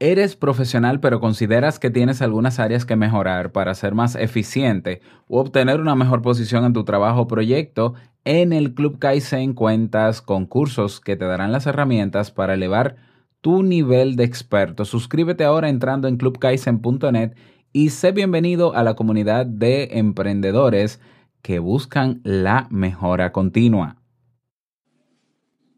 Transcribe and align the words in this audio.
Eres 0.00 0.36
profesional 0.36 1.00
pero 1.00 1.20
consideras 1.20 1.80
que 1.80 1.90
tienes 1.90 2.22
algunas 2.22 2.60
áreas 2.60 2.84
que 2.84 2.94
mejorar 2.94 3.50
para 3.50 3.74
ser 3.74 3.94
más 3.94 4.14
eficiente 4.14 5.00
o 5.26 5.40
obtener 5.40 5.80
una 5.80 5.96
mejor 5.96 6.22
posición 6.22 6.64
en 6.64 6.72
tu 6.72 6.84
trabajo 6.84 7.22
o 7.22 7.26
proyecto. 7.26 7.94
En 8.24 8.52
el 8.52 8.74
Club 8.74 9.00
Kaizen 9.00 9.54
cuentas 9.54 10.22
con 10.22 10.46
cursos 10.46 11.00
que 11.00 11.16
te 11.16 11.24
darán 11.24 11.50
las 11.50 11.66
herramientas 11.66 12.30
para 12.30 12.54
elevar 12.54 12.96
tu 13.40 13.64
nivel 13.64 14.14
de 14.14 14.22
experto. 14.22 14.84
Suscríbete 14.84 15.44
ahora 15.44 15.68
entrando 15.68 16.06
en 16.06 16.16
clubkaizen.net 16.16 17.34
y 17.72 17.90
sé 17.90 18.12
bienvenido 18.12 18.74
a 18.74 18.84
la 18.84 18.94
comunidad 18.94 19.46
de 19.46 19.98
emprendedores 19.98 21.00
que 21.42 21.58
buscan 21.58 22.20
la 22.22 22.68
mejora 22.70 23.32
continua. 23.32 23.96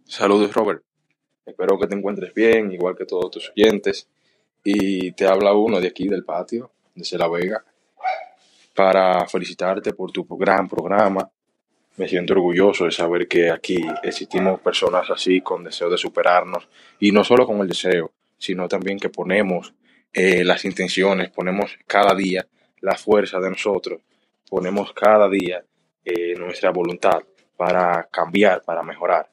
Saludos 0.05 0.53
Robert. 0.53 0.83
Espero 1.45 1.79
que 1.79 1.87
te 1.87 1.95
encuentres 1.95 2.33
bien, 2.35 2.73
igual 2.73 2.97
que 2.97 3.07
todos 3.07 3.31
tus 3.31 3.51
oyentes. 3.51 4.09
Y 4.63 5.13
te 5.13 5.27
habla 5.27 5.53
uno 5.55 5.81
de 5.81 5.89
aquí 5.89 6.07
del 6.09 6.25
patio, 6.25 6.71
de 6.95 7.19
La 7.19 7.29
Vega, 7.29 7.65
para 8.75 9.27
felicitarte 9.27 9.93
por 9.95 10.13
tu 10.13 10.25
gran 10.37 10.69
programa. 10.69 11.31
Me 11.97 12.09
siento 12.09 12.35
orgulloso 12.35 12.85
de 12.85 12.93
saber 12.93 13.27
que 13.27 13.51
aquí 13.51 13.79
existimos 14.03 14.61
personas 14.61 15.11
así 15.11 15.41
con 15.41 15.65
deseo 15.65 15.91
de 15.91 15.99
superarnos 15.99 16.69
y 16.99 17.13
no 17.13 17.25
solo 17.25 17.47
con 17.47 17.61
el 17.61 17.69
deseo, 17.69 18.13
sino 18.39 18.69
también 18.69 18.99
que 18.99 19.11
ponemos 19.11 19.75
eh, 20.13 20.45
las 20.45 20.65
intenciones, 20.65 21.31
ponemos 21.31 21.79
cada 21.87 22.15
día 22.15 22.47
la 22.81 22.97
fuerza 22.97 23.39
de 23.39 23.51
nosotros, 23.51 24.01
ponemos 24.49 24.93
cada 24.93 25.29
día 25.29 25.65
eh, 26.05 26.35
nuestra 26.37 26.71
voluntad 26.71 27.23
para 27.57 28.09
cambiar, 28.11 28.63
para 28.63 28.83
mejorar. 28.83 29.29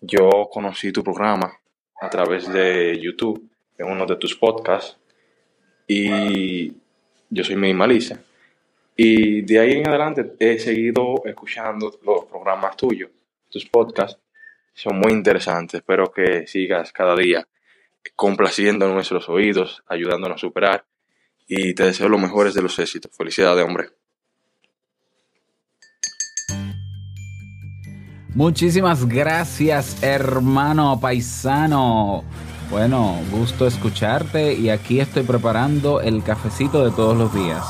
Yo 0.00 0.48
conocí 0.50 0.92
tu 0.92 1.02
programa 1.02 1.52
a 2.00 2.08
través 2.08 2.50
de 2.52 2.98
YouTube, 3.00 3.48
en 3.76 3.86
uno 3.86 4.06
de 4.06 4.16
tus 4.16 4.36
podcasts, 4.36 4.96
y 5.86 6.72
yo 7.30 7.44
soy 7.44 7.56
minimalista. 7.56 8.20
Y 8.96 9.42
de 9.42 9.58
ahí 9.58 9.72
en 9.72 9.88
adelante 9.88 10.34
he 10.38 10.58
seguido 10.58 11.22
escuchando 11.24 11.98
los 12.02 12.24
programas 12.26 12.76
tuyos, 12.76 13.10
tus 13.50 13.64
podcasts. 13.66 14.20
Son 14.74 14.98
muy 14.98 15.12
interesantes. 15.12 15.80
Espero 15.80 16.12
que 16.12 16.46
sigas 16.46 16.92
cada 16.92 17.16
día 17.16 17.46
complaciendo 18.14 18.88
nuestros 18.88 19.28
oídos, 19.28 19.82
ayudándonos 19.86 20.36
a 20.36 20.40
superar. 20.40 20.84
Y 21.46 21.74
te 21.74 21.84
deseo 21.84 22.08
los 22.08 22.20
mejores 22.20 22.54
de 22.54 22.62
los 22.62 22.78
éxitos. 22.78 23.16
Felicidades, 23.16 23.64
hombre. 23.64 23.90
Muchísimas 28.38 29.04
gracias, 29.08 30.00
hermano 30.00 31.00
paisano. 31.00 32.22
Bueno, 32.70 33.16
gusto 33.32 33.66
escucharte 33.66 34.54
y 34.54 34.70
aquí 34.70 35.00
estoy 35.00 35.24
preparando 35.24 36.00
el 36.00 36.22
cafecito 36.22 36.84
de 36.84 36.92
todos 36.92 37.16
los 37.16 37.34
días. 37.34 37.64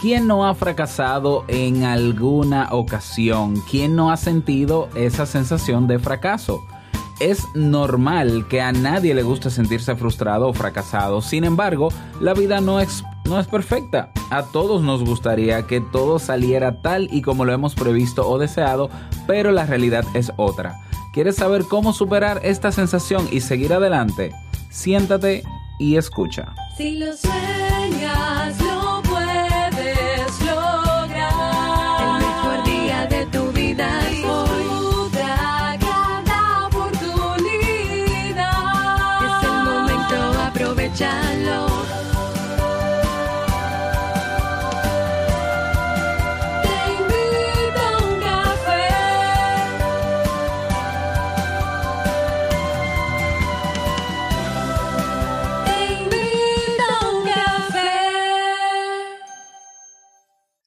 ¿Quién 0.00 0.28
no 0.28 0.46
ha 0.46 0.54
fracasado 0.54 1.44
en 1.48 1.82
alguna 1.82 2.68
ocasión? 2.70 3.60
¿Quién 3.68 3.96
no 3.96 4.12
ha 4.12 4.16
sentido 4.16 4.88
esa 4.94 5.26
sensación 5.26 5.88
de 5.88 5.98
fracaso? 5.98 6.64
Es 7.22 7.46
normal 7.54 8.48
que 8.48 8.60
a 8.60 8.72
nadie 8.72 9.14
le 9.14 9.22
guste 9.22 9.48
sentirse 9.48 9.94
frustrado 9.94 10.48
o 10.48 10.52
fracasado. 10.52 11.22
Sin 11.22 11.44
embargo, 11.44 11.90
la 12.20 12.34
vida 12.34 12.60
no 12.60 12.80
es 12.80 13.04
no 13.24 13.38
es 13.38 13.46
perfecta. 13.46 14.10
A 14.30 14.42
todos 14.42 14.82
nos 14.82 15.04
gustaría 15.04 15.68
que 15.68 15.80
todo 15.80 16.18
saliera 16.18 16.82
tal 16.82 17.08
y 17.12 17.22
como 17.22 17.44
lo 17.44 17.52
hemos 17.52 17.76
previsto 17.76 18.28
o 18.28 18.38
deseado, 18.38 18.90
pero 19.28 19.52
la 19.52 19.66
realidad 19.66 20.04
es 20.14 20.32
otra. 20.36 20.80
¿Quieres 21.12 21.36
saber 21.36 21.62
cómo 21.68 21.92
superar 21.92 22.40
esta 22.42 22.72
sensación 22.72 23.28
y 23.30 23.40
seguir 23.40 23.72
adelante? 23.72 24.32
Siéntate 24.70 25.44
y 25.78 25.94
escucha. 25.94 26.56
Si 26.76 26.96
lo 26.96 27.16
sueñas, 27.16 28.56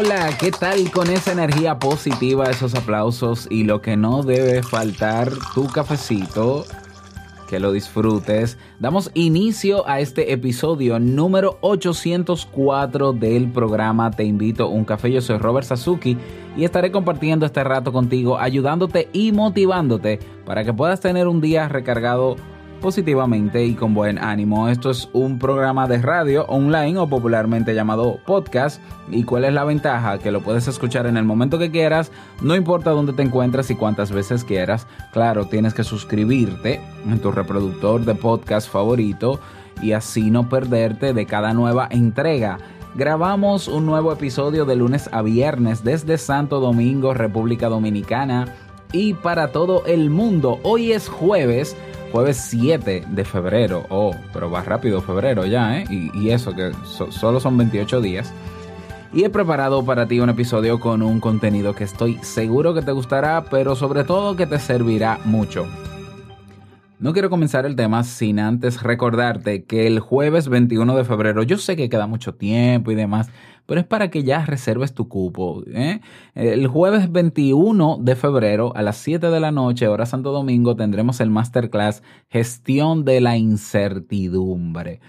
Hola, 0.00 0.30
¿qué 0.38 0.52
tal 0.52 0.92
con 0.92 1.10
esa 1.10 1.32
energía 1.32 1.80
positiva, 1.80 2.48
esos 2.48 2.76
aplausos 2.76 3.48
y 3.50 3.64
lo 3.64 3.82
que 3.82 3.96
no 3.96 4.22
debe 4.22 4.62
faltar, 4.62 5.28
tu 5.56 5.66
cafecito? 5.66 6.64
Que 7.48 7.58
lo 7.58 7.72
disfrutes. 7.72 8.58
Damos 8.78 9.10
inicio 9.14 9.88
a 9.88 9.98
este 9.98 10.32
episodio 10.32 11.00
número 11.00 11.58
804 11.62 13.12
del 13.12 13.50
programa 13.50 14.12
Te 14.12 14.22
invito 14.22 14.66
a 14.66 14.68
un 14.68 14.84
café. 14.84 15.10
Yo 15.10 15.20
soy 15.20 15.38
Robert 15.38 15.66
Sasuki 15.66 16.16
y 16.56 16.62
estaré 16.62 16.92
compartiendo 16.92 17.44
este 17.44 17.64
rato 17.64 17.92
contigo, 17.92 18.38
ayudándote 18.38 19.08
y 19.12 19.32
motivándote 19.32 20.20
para 20.46 20.62
que 20.62 20.72
puedas 20.72 21.00
tener 21.00 21.26
un 21.26 21.40
día 21.40 21.66
recargado 21.66 22.36
positivamente 22.78 23.64
y 23.64 23.74
con 23.74 23.94
buen 23.94 24.18
ánimo. 24.18 24.68
Esto 24.68 24.90
es 24.90 25.08
un 25.12 25.38
programa 25.38 25.86
de 25.86 25.98
radio 25.98 26.44
online 26.46 26.98
o 26.98 27.08
popularmente 27.08 27.74
llamado 27.74 28.18
podcast. 28.24 28.80
¿Y 29.10 29.24
cuál 29.24 29.44
es 29.44 29.52
la 29.52 29.64
ventaja? 29.64 30.18
Que 30.18 30.30
lo 30.30 30.40
puedes 30.40 30.68
escuchar 30.68 31.06
en 31.06 31.16
el 31.16 31.24
momento 31.24 31.58
que 31.58 31.70
quieras, 31.70 32.12
no 32.40 32.54
importa 32.54 32.90
dónde 32.90 33.12
te 33.12 33.22
encuentres 33.22 33.70
y 33.70 33.74
cuántas 33.74 34.12
veces 34.12 34.44
quieras. 34.44 34.86
Claro, 35.12 35.46
tienes 35.46 35.74
que 35.74 35.84
suscribirte 35.84 36.80
en 37.06 37.18
tu 37.20 37.32
reproductor 37.32 38.04
de 38.04 38.14
podcast 38.14 38.70
favorito 38.70 39.40
y 39.82 39.92
así 39.92 40.30
no 40.30 40.48
perderte 40.48 41.12
de 41.12 41.26
cada 41.26 41.52
nueva 41.52 41.88
entrega. 41.90 42.58
Grabamos 42.94 43.68
un 43.68 43.86
nuevo 43.86 44.12
episodio 44.12 44.64
de 44.64 44.76
lunes 44.76 45.08
a 45.12 45.22
viernes 45.22 45.84
desde 45.84 46.18
Santo 46.18 46.58
Domingo, 46.58 47.14
República 47.14 47.68
Dominicana 47.68 48.54
y 48.92 49.14
para 49.14 49.52
todo 49.52 49.84
el 49.86 50.10
mundo. 50.10 50.58
Hoy 50.62 50.92
es 50.92 51.08
jueves 51.08 51.76
jueves 52.12 52.36
7 52.36 53.04
de 53.08 53.24
febrero. 53.24 53.86
Oh, 53.90 54.14
pero 54.32 54.50
va 54.50 54.62
rápido 54.62 55.00
febrero 55.00 55.46
ya, 55.46 55.78
¿eh? 55.80 55.84
Y, 55.90 56.30
eso, 56.30 56.54
que 56.54 56.72
so- 56.84 57.10
solo 57.12 57.40
son 57.40 57.56
28 57.56 58.00
días. 58.00 58.32
Y 59.12 59.24
he 59.24 59.30
preparado 59.30 59.84
para 59.84 60.06
ti 60.06 60.20
un 60.20 60.28
episodio 60.28 60.80
con 60.80 61.02
un 61.02 61.20
contenido 61.20 61.74
que 61.74 61.84
estoy 61.84 62.18
seguro 62.22 62.74
que 62.74 62.82
te 62.82 62.92
gustará, 62.92 63.44
pero 63.50 63.74
sobre 63.74 64.04
todo 64.04 64.36
que 64.36 64.46
te 64.46 64.58
servirá 64.58 65.18
mucho. 65.24 65.66
No 67.00 67.12
quiero 67.12 67.30
comenzar 67.30 67.64
el 67.64 67.76
tema 67.76 68.02
sin 68.02 68.40
antes 68.40 68.82
recordarte 68.82 69.62
que 69.64 69.86
el 69.86 70.00
jueves 70.00 70.48
21 70.48 70.96
de 70.96 71.04
febrero, 71.04 71.42
yo 71.44 71.56
sé 71.56 71.76
que 71.76 71.88
queda 71.88 72.06
mucho 72.08 72.34
tiempo 72.34 72.90
y 72.90 72.96
demás, 72.96 73.30
pero 73.68 73.82
es 73.82 73.86
para 73.86 74.08
que 74.08 74.24
ya 74.24 74.46
reserves 74.46 74.94
tu 74.94 75.08
cupo. 75.08 75.62
¿eh? 75.66 76.00
El 76.34 76.66
jueves 76.68 77.12
21 77.12 77.98
de 78.00 78.16
febrero 78.16 78.72
a 78.74 78.80
las 78.80 78.96
7 78.96 79.28
de 79.28 79.40
la 79.40 79.52
noche, 79.52 79.88
hora 79.88 80.06
Santo 80.06 80.32
Domingo, 80.32 80.74
tendremos 80.74 81.20
el 81.20 81.28
masterclass 81.28 82.02
Gestión 82.30 83.04
de 83.04 83.20
la 83.20 83.36
Incertidumbre. 83.36 85.00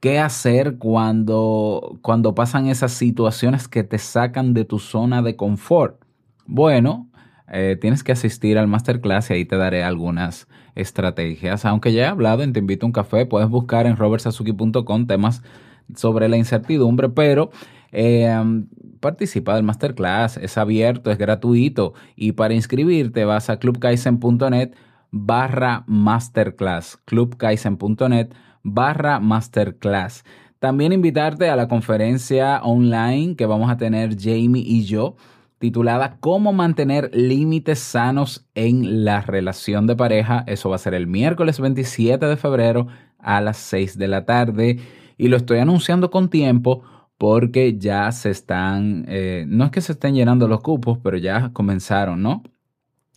¿Qué 0.00 0.18
hacer 0.18 0.78
cuando, 0.78 1.98
cuando 2.00 2.34
pasan 2.34 2.68
esas 2.68 2.92
situaciones 2.92 3.68
que 3.68 3.84
te 3.84 3.98
sacan 3.98 4.54
de 4.54 4.64
tu 4.64 4.78
zona 4.78 5.20
de 5.20 5.36
confort? 5.36 6.02
Bueno, 6.46 7.10
eh, 7.52 7.76
tienes 7.78 8.02
que 8.02 8.12
asistir 8.12 8.56
al 8.56 8.68
masterclass 8.68 9.28
y 9.28 9.34
ahí 9.34 9.44
te 9.44 9.58
daré 9.58 9.84
algunas 9.84 10.48
estrategias. 10.74 11.66
Aunque 11.66 11.92
ya 11.92 12.04
he 12.04 12.06
hablado 12.06 12.42
en 12.42 12.54
Te 12.54 12.60
invito 12.60 12.86
a 12.86 12.88
un 12.88 12.92
café, 12.92 13.26
puedes 13.26 13.50
buscar 13.50 13.84
en 13.84 13.96
robertsazuki.com 13.98 15.06
temas 15.06 15.42
sobre 15.94 16.28
la 16.30 16.38
incertidumbre, 16.38 17.10
pero 17.10 17.50
eh, 17.92 18.64
participa 19.00 19.54
del 19.54 19.64
masterclass, 19.64 20.36
es 20.36 20.58
abierto, 20.58 21.10
es 21.10 21.18
gratuito 21.18 21.94
y 22.16 22.32
para 22.32 22.54
inscribirte 22.54 23.24
vas 23.24 23.50
a 23.50 23.58
clubkaizen.net 23.58 24.72
barra 25.10 25.84
masterclass, 25.86 26.98
clubkaizen.net 27.04 28.28
barra 28.62 29.20
masterclass. 29.20 30.24
También 30.58 30.92
invitarte 30.92 31.48
a 31.48 31.56
la 31.56 31.68
conferencia 31.68 32.60
online 32.62 33.36
que 33.36 33.46
vamos 33.46 33.70
a 33.70 33.76
tener 33.76 34.16
Jamie 34.18 34.64
y 34.66 34.84
yo, 34.84 35.16
titulada 35.58 36.16
Cómo 36.18 36.52
mantener 36.52 37.10
límites 37.14 37.78
sanos 37.78 38.46
en 38.54 39.04
la 39.04 39.20
relación 39.20 39.86
de 39.86 39.94
pareja. 39.94 40.42
Eso 40.48 40.68
va 40.68 40.76
a 40.76 40.80
ser 40.80 40.94
el 40.94 41.06
miércoles 41.06 41.60
27 41.60 42.26
de 42.26 42.36
febrero 42.36 42.88
a 43.18 43.40
las 43.40 43.56
6 43.58 43.98
de 43.98 44.08
la 44.08 44.24
tarde. 44.24 44.80
Y 45.16 45.28
lo 45.28 45.36
estoy 45.36 45.58
anunciando 45.58 46.10
con 46.10 46.28
tiempo 46.28 46.82
porque 47.18 47.76
ya 47.76 48.10
se 48.12 48.30
están, 48.30 49.04
eh, 49.08 49.44
no 49.48 49.64
es 49.64 49.70
que 49.72 49.80
se 49.80 49.92
estén 49.92 50.14
llenando 50.14 50.46
los 50.46 50.60
cupos, 50.60 50.98
pero 51.02 51.16
ya 51.16 51.52
comenzaron, 51.52 52.22
¿no? 52.22 52.44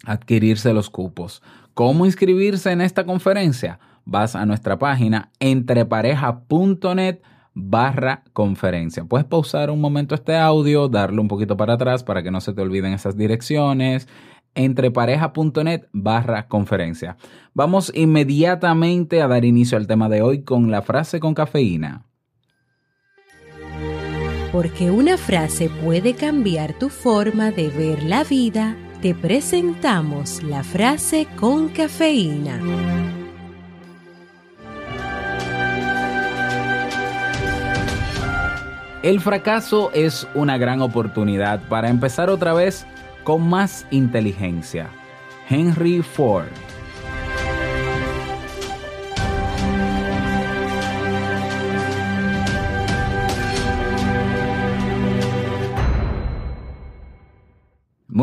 Adquirirse 0.04 0.74
los 0.74 0.90
cupos. 0.90 1.44
¿Cómo 1.76 2.08
inscribirse 2.08 2.72
en 2.72 2.82
esta 2.82 3.06
conferencia? 3.06 3.80
Vas 4.04 4.36
a 4.36 4.46
nuestra 4.48 4.80
página 4.80 5.32
entrepareja.net 5.40 7.20
barra 7.54 8.24
conferencia. 8.34 9.06
Puedes 9.06 9.28
pausar 9.28 9.70
un 9.70 9.80
momento 9.80 10.16
este 10.16 10.36
audio, 10.36 10.88
darle 10.90 11.22
un 11.22 11.28
poquito 11.28 11.56
para 11.56 11.74
atrás 11.74 12.04
para 12.04 12.24
que 12.24 12.32
no 12.32 12.42
se 12.42 12.54
te 12.54 12.62
olviden 12.62 12.94
esas 12.94 13.16
direcciones. 13.16 14.08
Entrepareja.net 14.56 15.84
barra 15.94 16.48
conferencia. 16.48 17.18
Vamos 17.54 17.92
inmediatamente 17.96 19.22
a 19.22 19.28
dar 19.28 19.46
inicio 19.46 19.78
al 19.78 19.88
tema 19.88 20.10
de 20.10 20.24
hoy 20.24 20.44
con 20.44 20.72
la 20.72 20.82
frase 20.82 21.20
con 21.20 21.36
cafeína. 21.36 22.11
Porque 24.52 24.92
una 24.92 25.18
frase 25.18 25.70
puede 25.70 26.14
cambiar 26.14 26.74
tu 26.74 26.90
forma 26.90 27.52
de 27.52 27.70
ver 27.70 28.04
la 28.04 28.26
vida, 28.26 28.76
te 29.02 29.16
presentamos 29.16 30.44
la 30.44 30.64
frase 30.64 31.26
con 31.38 31.70
cafeína. 31.70 32.60
El 39.04 39.20
fracaso 39.20 39.90
es 39.94 40.28
una 40.36 40.58
gran 40.58 40.82
oportunidad 40.82 41.68
para 41.70 41.90
empezar 41.90 42.30
otra 42.30 42.54
vez 42.54 42.86
con 43.24 43.50
más 43.50 43.88
inteligencia. 43.90 44.90
Henry 45.50 46.02
Ford. 46.02 46.71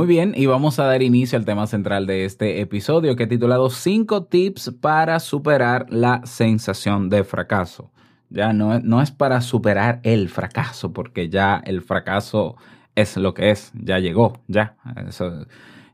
Bien, 0.08 0.32
y 0.34 0.46
vamos 0.46 0.80
a 0.80 0.84
dar 0.84 1.02
inicio 1.02 1.38
al 1.38 1.44
tema 1.44 1.68
central 1.68 2.06
de 2.06 2.24
este 2.24 2.60
episodio 2.60 3.14
que 3.14 3.24
he 3.24 3.26
titulado 3.28 3.70
5 3.70 4.24
tips 4.24 4.72
para 4.80 5.20
superar 5.20 5.86
la 5.90 6.22
sensación 6.24 7.10
de 7.10 7.22
fracaso. 7.22 7.92
Ya 8.30 8.52
no, 8.52 8.80
no 8.80 9.00
es 9.00 9.12
para 9.12 9.40
superar 9.40 10.00
el 10.02 10.28
fracaso, 10.30 10.92
porque 10.92 11.28
ya 11.28 11.62
el 11.64 11.82
fracaso 11.82 12.56
es 12.96 13.16
lo 13.16 13.34
que 13.34 13.50
es, 13.50 13.70
ya 13.74 13.98
llegó, 14.00 14.40
ya. 14.48 14.76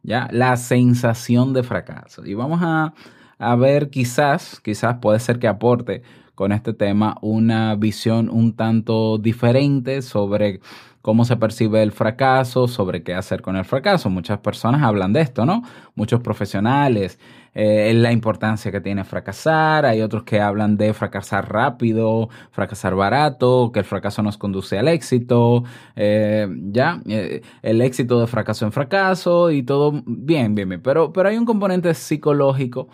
Ya 0.03 0.29
la 0.31 0.57
sensación 0.57 1.53
de 1.53 1.63
fracaso. 1.63 2.25
Y 2.25 2.35
vamos 2.35 2.61
a, 2.63 2.95
a 3.39 3.57
ver, 3.57 3.91
quizás, 3.91 4.61
quizás 4.61 4.97
puede 5.01 5.19
ser 5.19 5.39
que 5.39 5.49
aporte 5.49 6.03
con 6.35 6.53
este 6.53 6.73
tema 6.73 7.17
una 7.21 7.75
visión 7.75 8.29
un 8.31 8.55
tanto 8.55 9.19
diferente 9.19 10.03
sobre 10.03 10.61
cómo 11.05 11.27
se 11.27 11.37
percibe 11.37 11.83
el 11.83 11.93
fracaso, 11.93 12.67
sobre 12.67 13.03
qué 13.03 13.13
hacer 13.13 13.43
con 13.43 13.57
el 13.57 13.67
fracaso. 13.67 14.09
Muchas 14.09 14.39
personas 14.39 14.83
hablan 14.83 15.13
de 15.13 15.21
esto, 15.21 15.45
¿no? 15.45 15.63
Muchos 15.95 16.21
profesionales, 16.21 17.19
eh, 17.53 17.93
la 17.95 18.11
importancia 18.11 18.73
que 18.73 18.81
tiene 18.81 19.05
fracasar, 19.05 19.85
hay 19.85 20.01
otros 20.01 20.23
que 20.23 20.41
hablan 20.41 20.79
de 20.79 20.95
fracasar 20.95 21.53
rápido, 21.53 22.31
fracasar 22.53 22.95
barato, 22.95 23.71
que 23.71 23.81
el 23.81 23.85
fracaso 23.85 24.23
nos 24.23 24.39
conduce 24.39 24.79
al 24.79 24.89
éxito, 24.89 25.65
eh, 25.95 26.49
ya, 26.73 27.03
eh, 27.07 27.43
el 27.61 27.83
éxito 27.83 28.19
de 28.19 28.27
fracaso 28.27 28.65
en 28.65 28.73
fracaso 28.73 29.51
y 29.51 29.63
todo 29.63 29.93
bien, 30.07 30.55
bien, 30.55 30.71
bien. 30.71 30.81
Pero, 30.81 31.13
pero 31.13 31.29
hay 31.29 31.37
un 31.37 31.45
componente 31.45 31.93
psicológico 31.93 32.89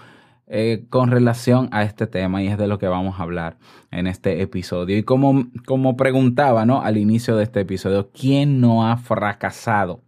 eh, 0.53 0.87
con 0.91 1.13
relación 1.13 1.69
a 1.71 1.85
este 1.85 2.09
tema 2.09 2.43
y 2.43 2.49
es 2.49 2.59
de 2.59 2.67
lo 2.67 2.81
que 2.81 2.89
vamos 2.89 3.21
a 3.21 3.23
hablar 3.23 3.57
en 3.93 4.09
este 4.09 4.43
episodio. 4.43 4.99
Y 4.99 5.05
como, 5.05 5.47
como 5.65 5.97
preguntaba 5.97 6.67
¿no? 6.67 6.83
al 6.83 6.97
inicio 6.97 7.37
de 7.37 7.45
este 7.45 7.61
episodio, 7.61 8.11
¿quién 8.13 8.61
no 8.61 8.85
ha 8.85 8.97
fracasado 8.97 10.03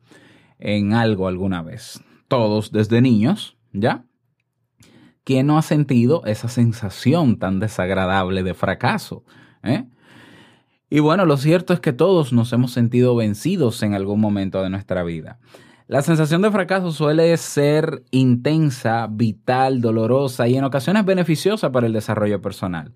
en 0.58 0.94
algo 0.94 1.28
alguna 1.28 1.62
vez? 1.62 2.02
Todos 2.26 2.72
desde 2.72 3.00
niños, 3.00 3.56
¿ya? 3.72 4.04
¿Quién 5.22 5.46
no 5.46 5.58
ha 5.58 5.62
sentido 5.62 6.24
esa 6.26 6.48
sensación 6.48 7.38
tan 7.38 7.60
desagradable 7.60 8.42
de 8.42 8.54
fracaso? 8.54 9.22
¿eh? 9.62 9.84
Y 10.90 10.98
bueno, 10.98 11.24
lo 11.24 11.36
cierto 11.36 11.72
es 11.72 11.78
que 11.78 11.92
todos 11.92 12.32
nos 12.32 12.52
hemos 12.52 12.72
sentido 12.72 13.14
vencidos 13.14 13.80
en 13.84 13.94
algún 13.94 14.20
momento 14.20 14.60
de 14.60 14.70
nuestra 14.70 15.04
vida. 15.04 15.38
La 15.92 16.00
sensación 16.00 16.40
de 16.40 16.50
fracaso 16.50 16.90
suele 16.90 17.36
ser 17.36 18.02
intensa, 18.12 19.06
vital, 19.10 19.82
dolorosa 19.82 20.48
y 20.48 20.56
en 20.56 20.64
ocasiones 20.64 21.04
beneficiosa 21.04 21.70
para 21.70 21.86
el 21.86 21.92
desarrollo 21.92 22.40
personal. 22.40 22.94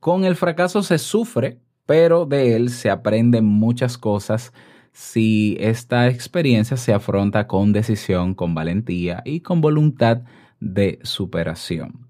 Con 0.00 0.24
el 0.24 0.34
fracaso 0.34 0.82
se 0.82 0.96
sufre, 0.96 1.60
pero 1.84 2.24
de 2.24 2.56
él 2.56 2.70
se 2.70 2.88
aprenden 2.88 3.44
muchas 3.44 3.98
cosas 3.98 4.54
si 4.92 5.58
esta 5.60 6.08
experiencia 6.08 6.78
se 6.78 6.94
afronta 6.94 7.46
con 7.46 7.74
decisión, 7.74 8.32
con 8.32 8.54
valentía 8.54 9.20
y 9.26 9.40
con 9.40 9.60
voluntad 9.60 10.22
de 10.58 11.00
superación. 11.02 12.06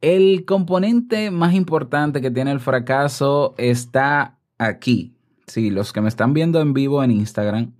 El 0.00 0.46
componente 0.46 1.30
más 1.30 1.52
importante 1.52 2.22
que 2.22 2.30
tiene 2.30 2.52
el 2.52 2.60
fracaso 2.60 3.54
está 3.58 4.38
aquí. 4.56 5.12
Sí, 5.46 5.68
los 5.68 5.92
que 5.92 6.00
me 6.00 6.08
están 6.08 6.32
viendo 6.32 6.62
en 6.62 6.72
vivo 6.72 7.04
en 7.04 7.10
Instagram 7.10 7.74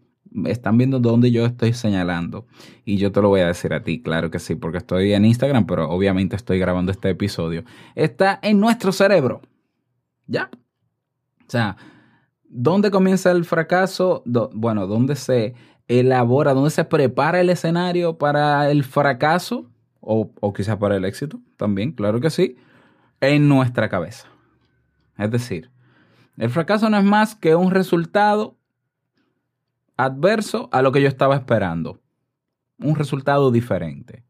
están 0.44 0.79
viendo 0.79 1.00
dónde 1.00 1.31
yo 1.31 1.47
estoy 1.47 1.73
señalando. 1.73 2.47
Y 2.85 2.99
yo 2.99 3.12
te 3.12 3.23
lo 3.23 3.29
voy 3.29 3.41
a 3.41 3.47
decir 3.47 3.73
a 3.73 3.83
ti, 3.83 4.03
claro 4.03 4.31
que 4.31 4.38
sí, 4.38 4.55
porque 4.55 4.79
estoy 4.79 5.12
en 5.12 5.25
Instagram, 5.25 5.67
pero 5.67 5.88
obviamente 5.88 6.37
estoy 6.37 6.59
grabando 6.59 6.93
este 6.93 7.11
episodio. 7.11 7.65
Está 7.94 8.38
en 8.43 8.61
nuestro 8.61 8.93
cerebro. 8.93 9.41
¿Ya? 10.27 10.50
O 10.53 11.50
sea, 11.50 11.77
¿dónde 12.44 12.91
comienza 12.91 13.31
el 13.31 13.44
fracaso? 13.44 14.23
Bueno, 14.53 14.87
¿dónde 14.87 15.17
se 15.17 15.55
elabora, 15.88 16.53
dónde 16.53 16.71
se 16.71 16.85
prepara 16.85 17.41
el 17.41 17.50
escenario 17.50 18.19
para 18.19 18.71
el 18.71 18.85
fracaso? 18.85 19.71
O, 20.00 20.31
o 20.41 20.53
quizás 20.53 20.77
para 20.77 20.97
el 20.97 21.05
éxito 21.05 21.41
también, 21.56 21.93
claro 21.93 22.21
que 22.21 22.31
sí. 22.31 22.56
En 23.21 23.49
nuestra 23.49 23.89
cabeza. 23.89 24.29
Es 25.17 25.31
decir, 25.31 25.70
el 26.37 26.51
fracaso 26.51 26.91
no 26.91 26.99
es 26.99 27.05
más 27.05 27.34
que 27.34 27.55
un 27.55 27.70
resultado 27.70 28.56
adverso 29.96 30.69
a 30.72 30.82
lo 30.82 30.93
que 30.93 31.00
yo 31.00 31.08
estaba 31.08 31.36
esperando. 31.36 32.00
Un 32.79 32.94
resultado 32.94 33.50
diferente. 33.50 34.24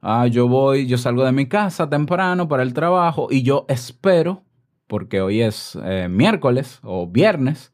Ah, 0.00 0.26
yo 0.26 0.48
voy, 0.48 0.86
yo 0.86 0.96
salgo 0.96 1.24
de 1.24 1.32
mi 1.32 1.46
casa 1.46 1.90
temprano 1.90 2.48
para 2.48 2.62
el 2.62 2.72
trabajo 2.72 3.28
y 3.30 3.42
yo 3.42 3.66
espero, 3.68 4.44
porque 4.86 5.20
hoy 5.20 5.42
es 5.42 5.78
eh, 5.84 6.08
miércoles 6.08 6.80
o 6.82 7.06
viernes, 7.06 7.72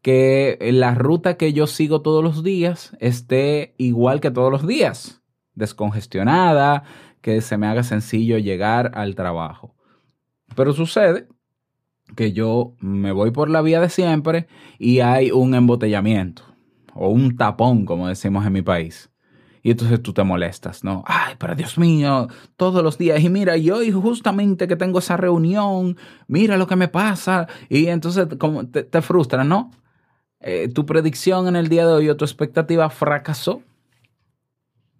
que 0.00 0.58
la 0.72 0.94
ruta 0.94 1.36
que 1.36 1.52
yo 1.52 1.66
sigo 1.66 2.00
todos 2.00 2.24
los 2.24 2.42
días 2.42 2.96
esté 3.00 3.74
igual 3.76 4.20
que 4.20 4.30
todos 4.30 4.50
los 4.50 4.66
días, 4.66 5.20
descongestionada, 5.54 6.84
que 7.20 7.42
se 7.42 7.58
me 7.58 7.66
haga 7.66 7.82
sencillo 7.82 8.38
llegar 8.38 8.92
al 8.94 9.14
trabajo. 9.14 9.74
Pero 10.56 10.72
sucede 10.72 11.28
que 12.16 12.32
yo 12.32 12.74
me 12.80 13.12
voy 13.12 13.30
por 13.32 13.50
la 13.50 13.60
vía 13.60 13.80
de 13.80 13.90
siempre 13.90 14.46
y 14.78 15.00
hay 15.00 15.30
un 15.30 15.54
embotellamiento 15.54 16.49
o 17.00 17.08
un 17.08 17.34
tapón, 17.34 17.86
como 17.86 18.08
decimos 18.08 18.44
en 18.46 18.52
mi 18.52 18.60
país. 18.60 19.10
Y 19.62 19.70
entonces 19.70 20.02
tú 20.02 20.12
te 20.12 20.22
molestas, 20.22 20.84
¿no? 20.84 21.02
Ay, 21.06 21.34
pero 21.38 21.54
Dios 21.54 21.78
mío, 21.78 22.28
todos 22.56 22.82
los 22.82 22.98
días. 22.98 23.22
Y 23.22 23.30
mira, 23.30 23.56
y 23.56 23.70
hoy 23.70 23.90
justamente 23.90 24.68
que 24.68 24.76
tengo 24.76 24.98
esa 24.98 25.16
reunión, 25.16 25.96
mira 26.28 26.58
lo 26.58 26.66
que 26.66 26.76
me 26.76 26.88
pasa. 26.88 27.48
Y 27.70 27.86
entonces 27.86 28.28
como 28.38 28.66
te, 28.68 28.84
te 28.84 29.00
frustra, 29.00 29.44
¿no? 29.44 29.70
Eh, 30.40 30.68
tu 30.68 30.84
predicción 30.84 31.48
en 31.48 31.56
el 31.56 31.68
día 31.68 31.86
de 31.86 31.92
hoy 31.92 32.08
o 32.10 32.16
tu 32.18 32.26
expectativa 32.26 32.90
fracasó. 32.90 33.62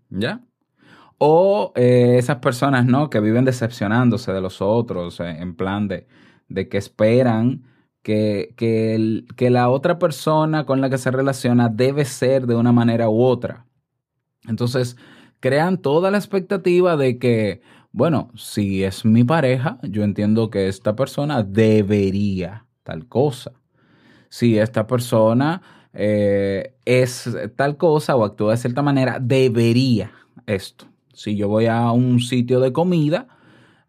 ¿Ya? 0.09 0.41
O 1.19 1.73
eh, 1.77 2.17
esas 2.19 2.39
personas, 2.39 2.87
¿no? 2.87 3.11
Que 3.11 3.21
viven 3.21 3.45
decepcionándose 3.45 4.33
de 4.33 4.41
los 4.41 4.63
otros, 4.63 5.21
eh, 5.21 5.37
en 5.39 5.55
plan 5.55 5.87
de, 5.87 6.07
de 6.49 6.67
que 6.71 6.79
esperan 6.79 7.70
que, 8.03 8.55
que, 8.57 8.95
el- 8.95 9.27
que 9.37 9.51
la 9.51 9.71
otra 9.71 9.99
persona 9.99 10.65
con 10.67 10.81
la 10.81 10.91
que 10.91 10.99
se 10.99 11.11
relaciona 11.11 11.69
debe 11.69 12.05
ser 12.05 12.47
de 12.47 12.55
una 12.57 12.73
manera 12.73 13.09
u 13.09 13.23
otra. 13.23 13.67
Entonces, 14.49 14.97
crean 15.41 15.79
toda 15.79 16.11
la 16.11 16.19
expectativa 16.19 16.97
de 16.97 17.19
que, 17.19 17.63
bueno, 17.93 18.31
si 18.37 18.85
es 18.85 19.05
mi 19.05 19.25
pareja, 19.25 19.79
yo 19.83 20.03
entiendo 20.05 20.51
que 20.51 20.69
esta 20.69 20.97
persona 20.97 21.43
debería 21.43 22.67
tal 22.83 23.07
cosa. 23.09 23.53
Si 24.29 24.59
esta 24.59 24.87
persona 24.87 25.63
eh, 25.93 26.75
es 26.85 27.29
tal 27.57 27.77
cosa 27.77 28.17
o 28.17 28.25
actúa 28.25 28.53
de 28.53 28.59
cierta 28.59 28.83
manera, 28.83 29.19
debería 29.21 30.13
esto. 30.47 30.87
Si 31.13 31.37
yo 31.37 31.49
voy 31.49 31.67
a 31.67 31.91
un 31.93 32.21
sitio 32.21 32.61
de 32.61 32.73
comida, 32.73 33.29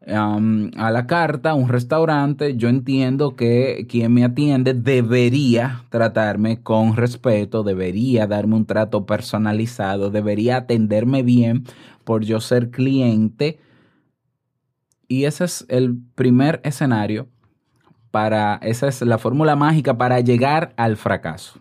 a 0.07 0.91
la 0.91 1.05
carta, 1.05 1.53
un 1.53 1.69
restaurante, 1.69 2.57
yo 2.57 2.69
entiendo 2.69 3.35
que 3.35 3.85
quien 3.87 4.13
me 4.13 4.23
atiende 4.23 4.73
debería 4.73 5.83
tratarme 5.89 6.61
con 6.61 6.95
respeto, 6.95 7.63
debería 7.63 8.25
darme 8.25 8.55
un 8.55 8.65
trato 8.65 9.05
personalizado, 9.05 10.09
debería 10.09 10.57
atenderme 10.57 11.21
bien 11.21 11.65
por 12.03 12.23
yo 12.23 12.39
ser 12.39 12.71
cliente. 12.71 13.59
Y 15.07 15.25
ese 15.25 15.43
es 15.43 15.65
el 15.69 15.99
primer 16.15 16.61
escenario 16.63 17.27
para, 18.09 18.55
esa 18.63 18.87
es 18.87 19.01
la 19.01 19.19
fórmula 19.19 19.55
mágica 19.55 19.97
para 19.97 20.19
llegar 20.19 20.73
al 20.77 20.97
fracaso. 20.97 21.59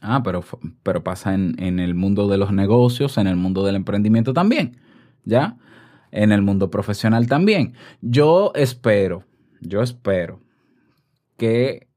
Ah, 0.00 0.22
pero, 0.22 0.44
pero 0.82 1.02
pasa 1.02 1.34
en, 1.34 1.56
en 1.58 1.80
el 1.80 1.94
mundo 1.94 2.28
de 2.28 2.36
los 2.36 2.52
negocios, 2.52 3.18
en 3.18 3.26
el 3.26 3.36
mundo 3.36 3.64
del 3.64 3.76
emprendimiento 3.76 4.32
también, 4.32 4.76
¿ya? 5.24 5.56
En 6.12 6.30
el 6.30 6.42
mundo 6.42 6.70
profesional 6.70 7.26
también. 7.26 7.74
Yo 8.00 8.52
espero, 8.54 9.24
yo 9.60 9.82
espero 9.82 10.40
que 11.36 11.88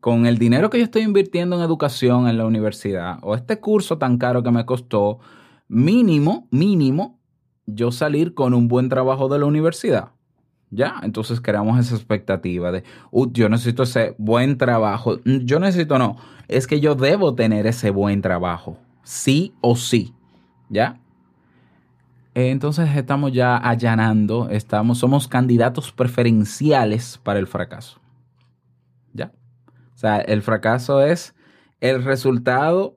con 0.00 0.26
el 0.26 0.38
dinero 0.38 0.70
que 0.70 0.78
yo 0.78 0.84
estoy 0.84 1.02
invirtiendo 1.02 1.56
en 1.56 1.62
educación 1.62 2.26
en 2.28 2.38
la 2.38 2.46
universidad 2.46 3.18
o 3.22 3.34
este 3.34 3.60
curso 3.60 3.98
tan 3.98 4.18
caro 4.18 4.42
que 4.42 4.50
me 4.50 4.64
costó, 4.66 5.18
mínimo, 5.68 6.48
mínimo, 6.50 7.20
yo 7.66 7.92
salir 7.92 8.34
con 8.34 8.54
un 8.54 8.66
buen 8.66 8.88
trabajo 8.88 9.28
de 9.28 9.38
la 9.38 9.46
universidad. 9.46 10.12
¿Ya? 10.72 10.94
Entonces 11.02 11.40
creamos 11.40 11.78
esa 11.80 11.96
expectativa 11.96 12.70
de, 12.70 12.84
"Uh, 13.10 13.26
yo 13.32 13.48
necesito 13.48 13.82
ese 13.82 14.14
buen 14.18 14.56
trabajo. 14.56 15.18
Mm, 15.24 15.38
Yo 15.44 15.58
necesito 15.58 15.98
no, 15.98 16.16
es 16.48 16.66
que 16.68 16.80
yo 16.80 16.94
debo 16.94 17.34
tener 17.34 17.66
ese 17.66 17.90
buen 17.90 18.22
trabajo, 18.22 18.78
sí 19.02 19.52
o 19.60 19.74
sí. 19.76 20.14
¿Ya? 20.68 21.00
Entonces 22.48 22.88
estamos 22.96 23.32
ya 23.32 23.56
allanando, 23.56 24.48
estamos, 24.50 24.98
somos 24.98 25.28
candidatos 25.28 25.92
preferenciales 25.92 27.20
para 27.22 27.38
el 27.38 27.46
fracaso. 27.46 28.00
¿Ya? 29.12 29.32
O 29.94 29.98
sea, 29.98 30.18
el 30.18 30.42
fracaso 30.42 31.02
es 31.02 31.34
el 31.80 32.02
resultado 32.02 32.96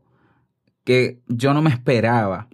que 0.83 1.21
yo 1.27 1.53
no 1.53 1.61
me 1.61 1.69
esperaba 1.69 2.47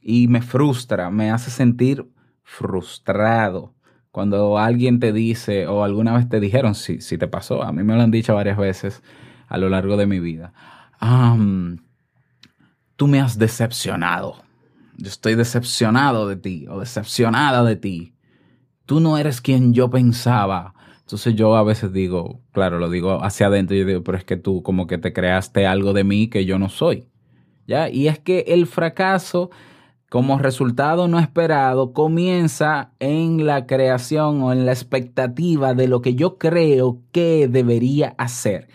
y 0.00 0.28
me 0.28 0.40
frustra, 0.42 1.10
me 1.10 1.30
hace 1.30 1.50
sentir 1.50 2.08
frustrado. 2.42 3.74
Cuando 4.10 4.58
alguien 4.58 5.00
te 5.00 5.12
dice 5.12 5.66
o 5.66 5.84
alguna 5.84 6.14
vez 6.16 6.28
te 6.28 6.40
dijeron, 6.40 6.74
si, 6.74 7.00
si 7.00 7.18
te 7.18 7.28
pasó, 7.28 7.62
a 7.62 7.72
mí 7.72 7.82
me 7.82 7.94
lo 7.94 8.02
han 8.02 8.10
dicho 8.10 8.34
varias 8.34 8.56
veces 8.56 9.02
a 9.48 9.58
lo 9.58 9.68
largo 9.68 9.96
de 9.96 10.06
mi 10.06 10.20
vida, 10.20 10.52
"Am, 10.98 11.78
tú 12.96 13.06
me 13.06 13.20
has 13.20 13.38
decepcionado. 13.38 14.47
Yo 14.98 15.08
estoy 15.08 15.36
decepcionado 15.36 16.28
de 16.28 16.36
ti 16.36 16.66
o 16.68 16.80
decepcionada 16.80 17.62
de 17.62 17.76
ti. 17.76 18.14
Tú 18.84 19.00
no 19.00 19.16
eres 19.16 19.40
quien 19.40 19.72
yo 19.72 19.90
pensaba. 19.90 20.74
Entonces 21.00 21.36
yo 21.36 21.56
a 21.56 21.62
veces 21.62 21.92
digo, 21.92 22.40
claro, 22.52 22.78
lo 22.78 22.90
digo 22.90 23.24
hacia 23.24 23.46
adentro, 23.46 23.76
yo 23.76 23.86
digo, 23.86 24.02
pero 24.02 24.18
es 24.18 24.24
que 24.24 24.36
tú 24.36 24.62
como 24.62 24.86
que 24.86 24.98
te 24.98 25.12
creaste 25.12 25.66
algo 25.66 25.92
de 25.92 26.04
mí 26.04 26.28
que 26.28 26.44
yo 26.44 26.58
no 26.58 26.68
soy. 26.68 27.06
¿Ya? 27.66 27.88
Y 27.88 28.08
es 28.08 28.18
que 28.18 28.44
el 28.48 28.66
fracaso 28.66 29.50
como 30.08 30.38
resultado 30.38 31.06
no 31.06 31.18
esperado 31.18 31.92
comienza 31.92 32.92
en 32.98 33.46
la 33.46 33.66
creación 33.66 34.42
o 34.42 34.52
en 34.52 34.66
la 34.66 34.72
expectativa 34.72 35.74
de 35.74 35.86
lo 35.86 36.00
que 36.00 36.14
yo 36.14 36.38
creo 36.38 37.02
que 37.12 37.46
debería 37.48 38.14
hacer. 38.18 38.68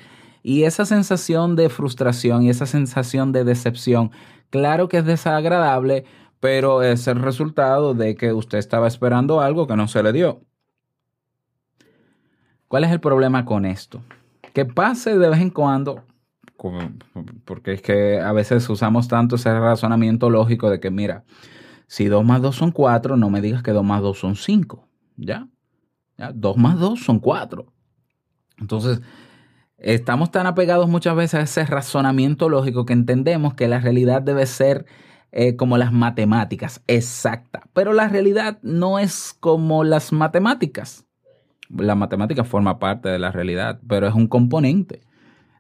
Y 0.44 0.64
esa 0.64 0.86
sensación 0.86 1.56
de 1.56 1.70
frustración 1.70 2.44
y 2.44 2.50
esa 2.50 2.66
sensación 2.66 3.32
de 3.32 3.46
decepción, 3.46 4.12
claro 4.54 4.88
que 4.88 5.00
es 5.00 5.06
desagradable, 5.06 6.06
pero 6.40 6.84
es 6.84 7.08
el 7.08 7.20
resultado 7.20 7.96
de 7.96 8.16
que 8.16 8.34
usted 8.34 8.60
estaba 8.60 8.88
esperando 8.88 9.42
algo 9.42 9.66
que 9.66 9.76
no 9.76 9.88
se 9.88 10.04
le 10.04 10.14
dio. 10.14 10.44
¿Cuál 12.68 12.84
es 12.84 12.92
el 12.92 13.00
problema 13.00 13.46
con 13.46 13.66
esto? 13.66 14.04
Que 14.54 14.66
pase 14.66 15.18
de 15.18 15.28
vez 15.28 15.42
en 15.42 15.50
cuando, 15.50 16.04
porque 17.46 17.74
es 17.74 17.82
que 17.82 18.20
a 18.20 18.32
veces 18.32 18.70
usamos 18.70 19.08
tanto 19.08 19.38
ese 19.38 19.60
razonamiento 19.60 20.30
lógico 20.30 20.70
de 20.70 20.80
que, 20.80 20.92
mira, 20.92 21.24
si 21.88 22.06
2 22.06 22.24
más 22.24 22.40
2 22.44 22.56
son 22.56 22.70
4, 22.70 23.18
no 23.18 23.32
me 23.32 23.42
digas 23.42 23.64
que 23.64 23.72
2 23.72 23.84
más 23.84 24.04
2 24.04 24.20
son 24.20 24.36
5, 24.36 24.88
¿ya? 25.18 25.48
¿Ya? 26.16 26.32
2 26.32 26.58
más 26.58 26.78
2 26.78 27.00
son 27.00 27.18
4. 27.18 27.66
Entonces, 28.60 29.02
estamos 29.84 30.32
tan 30.32 30.48
apegados 30.48 30.90
muchas 30.90 31.16
veces 31.16 31.34
a 31.36 31.42
ese 31.44 31.66
razonamiento 31.66 32.50
lógico 32.50 32.86
que 32.86 32.94
entendemos 32.94 33.54
que 33.54 33.68
la 33.68 33.80
realidad 33.80 34.22
debe 34.22 34.46
ser 34.46 34.86
eh, 35.32 35.56
como 35.56 35.78
las 35.78 35.92
matemáticas, 35.92 36.82
exacta. 36.88 37.64
Pero 37.74 37.94
la 37.94 38.08
realidad 38.08 38.60
no 38.62 39.00
es 39.00 39.36
como 39.40 39.84
las 39.84 40.14
matemáticas. 40.14 41.06
La 41.70 41.96
matemática 41.96 42.44
forma 42.44 42.80
parte 42.80 43.10
de 43.10 43.20
la 43.20 43.32
realidad, 43.32 43.80
pero 43.88 44.08
es 44.08 44.14
un 44.14 44.28
componente. 44.28 45.02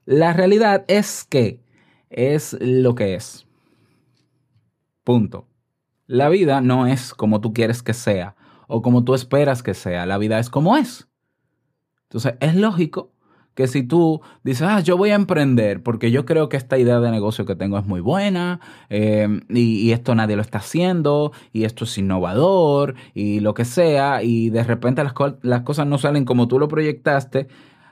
La 0.05 0.33
realidad 0.33 0.85
es 0.87 1.23
que 1.23 1.61
es 2.09 2.55
lo 2.61 2.95
que 2.95 3.15
es. 3.15 3.47
Punto. 5.03 5.47
La 6.05 6.29
vida 6.29 6.61
no 6.61 6.87
es 6.87 7.13
como 7.13 7.41
tú 7.41 7.53
quieres 7.53 7.81
que 7.81 7.93
sea 7.93 8.35
o 8.67 8.81
como 8.81 9.03
tú 9.03 9.15
esperas 9.15 9.63
que 9.63 9.73
sea. 9.73 10.05
La 10.05 10.17
vida 10.17 10.39
es 10.39 10.49
como 10.49 10.77
es. 10.77 11.07
Entonces, 12.03 12.35
es 12.41 12.55
lógico 12.55 13.12
que 13.55 13.67
si 13.67 13.83
tú 13.83 14.21
dices, 14.43 14.63
ah, 14.63 14.79
yo 14.79 14.97
voy 14.97 15.11
a 15.11 15.15
emprender 15.15 15.83
porque 15.83 16.11
yo 16.11 16.25
creo 16.25 16.49
que 16.49 16.57
esta 16.57 16.77
idea 16.77 16.99
de 16.99 17.11
negocio 17.11 17.45
que 17.45 17.55
tengo 17.55 17.77
es 17.77 17.85
muy 17.85 18.01
buena 18.01 18.59
eh, 18.89 19.41
y, 19.49 19.91
esto 19.91 20.15
nadie 20.15 20.35
lo 20.35 20.41
está 20.41 20.57
haciendo 20.57 21.31
y 21.51 21.65
esto 21.65 21.83
es 21.83 21.97
innovador 21.97 22.95
y 23.13 23.41
lo 23.41 23.53
que 23.53 23.65
sea 23.65 24.23
y 24.23 24.49
de 24.49 24.63
repente 24.63 25.03
las 25.03 25.61
cosas 25.61 25.87
no 25.87 25.97
salen 25.97 26.25
como 26.25 26.47
tú 26.47 26.57
lo 26.57 26.67
proyectaste, 26.67 27.47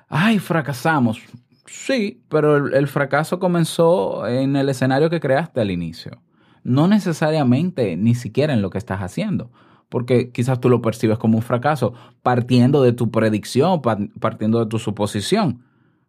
ay, 0.10 0.39
fracasamos. 0.39 1.22
Sí, 1.68 2.22
pero 2.27 2.58
el, 2.58 2.74
el 2.74 2.88
fracaso 2.88 3.39
comenzó 3.39 4.27
en 4.27 4.56
el 4.56 4.68
escenario 4.70 5.10
que 5.10 5.20
creaste 5.20 5.62
al 5.62 5.72
inicio. 5.72 6.22
No 6.63 6.88
necesariamente 6.88 7.96
ni 7.98 8.15
siquiera 8.15 8.53
en 8.53 8.62
lo 8.62 8.70
que 8.72 8.77
estás 8.77 9.01
haciendo 9.01 9.51
porque 9.91 10.31
quizás 10.31 10.62
tú 10.62 10.69
lo 10.69 10.81
percibes 10.81 11.17
como 11.17 11.36
un 11.36 11.43
fracaso, 11.43 11.93
partiendo 12.24 12.81
de 12.81 12.93
tu 12.93 13.12
predicción, 13.12 13.81
pa- 13.81 13.98
partiendo 14.21 14.60
de 14.62 14.67
tu 14.67 14.79
suposición. 14.79 15.65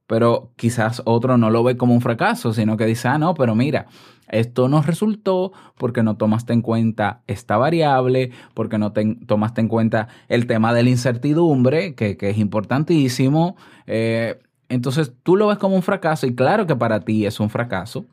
Pero 0.07 0.53
quizás 0.55 1.03
otro 1.05 1.37
no 1.37 1.51
lo 1.51 1.65
ve 1.65 1.77
como 1.77 1.93
un 1.93 2.01
fracaso, 2.01 2.53
sino 2.55 2.77
que 2.77 2.87
dice, 2.87 3.09
ah, 3.09 3.19
no, 3.19 3.35
pero 3.35 3.57
mira, 3.57 3.87
esto 4.29 4.69
no 4.69 4.83
resultó 4.83 5.51
porque 5.77 6.05
no 6.05 6.17
tomaste 6.17 6.53
en 6.53 6.63
cuenta 6.63 7.23
esta 7.27 7.57
variable, 7.57 8.31
porque 8.55 8.79
no 8.79 8.93
te- 8.93 9.17
tomaste 9.27 9.61
en 9.63 9.69
cuenta 9.69 10.07
el 10.29 10.47
tema 10.47 10.73
de 10.73 10.85
la 10.85 10.91
incertidumbre, 10.91 11.97
que, 11.97 12.17
que 12.17 12.31
es 12.31 12.39
importantísimo. 12.39 13.57
Eh, 13.89 14.39
entonces 14.69 15.13
tú 15.25 15.35
lo 15.35 15.49
ves 15.49 15.59
como 15.59 15.75
un 15.75 15.83
fracaso 15.83 16.29
y 16.29 16.37
claro 16.37 16.69
que 16.69 16.77
para 16.77 17.01
ti 17.01 17.27
es 17.27 17.41
un 17.41 17.51
fracaso, 17.51 18.05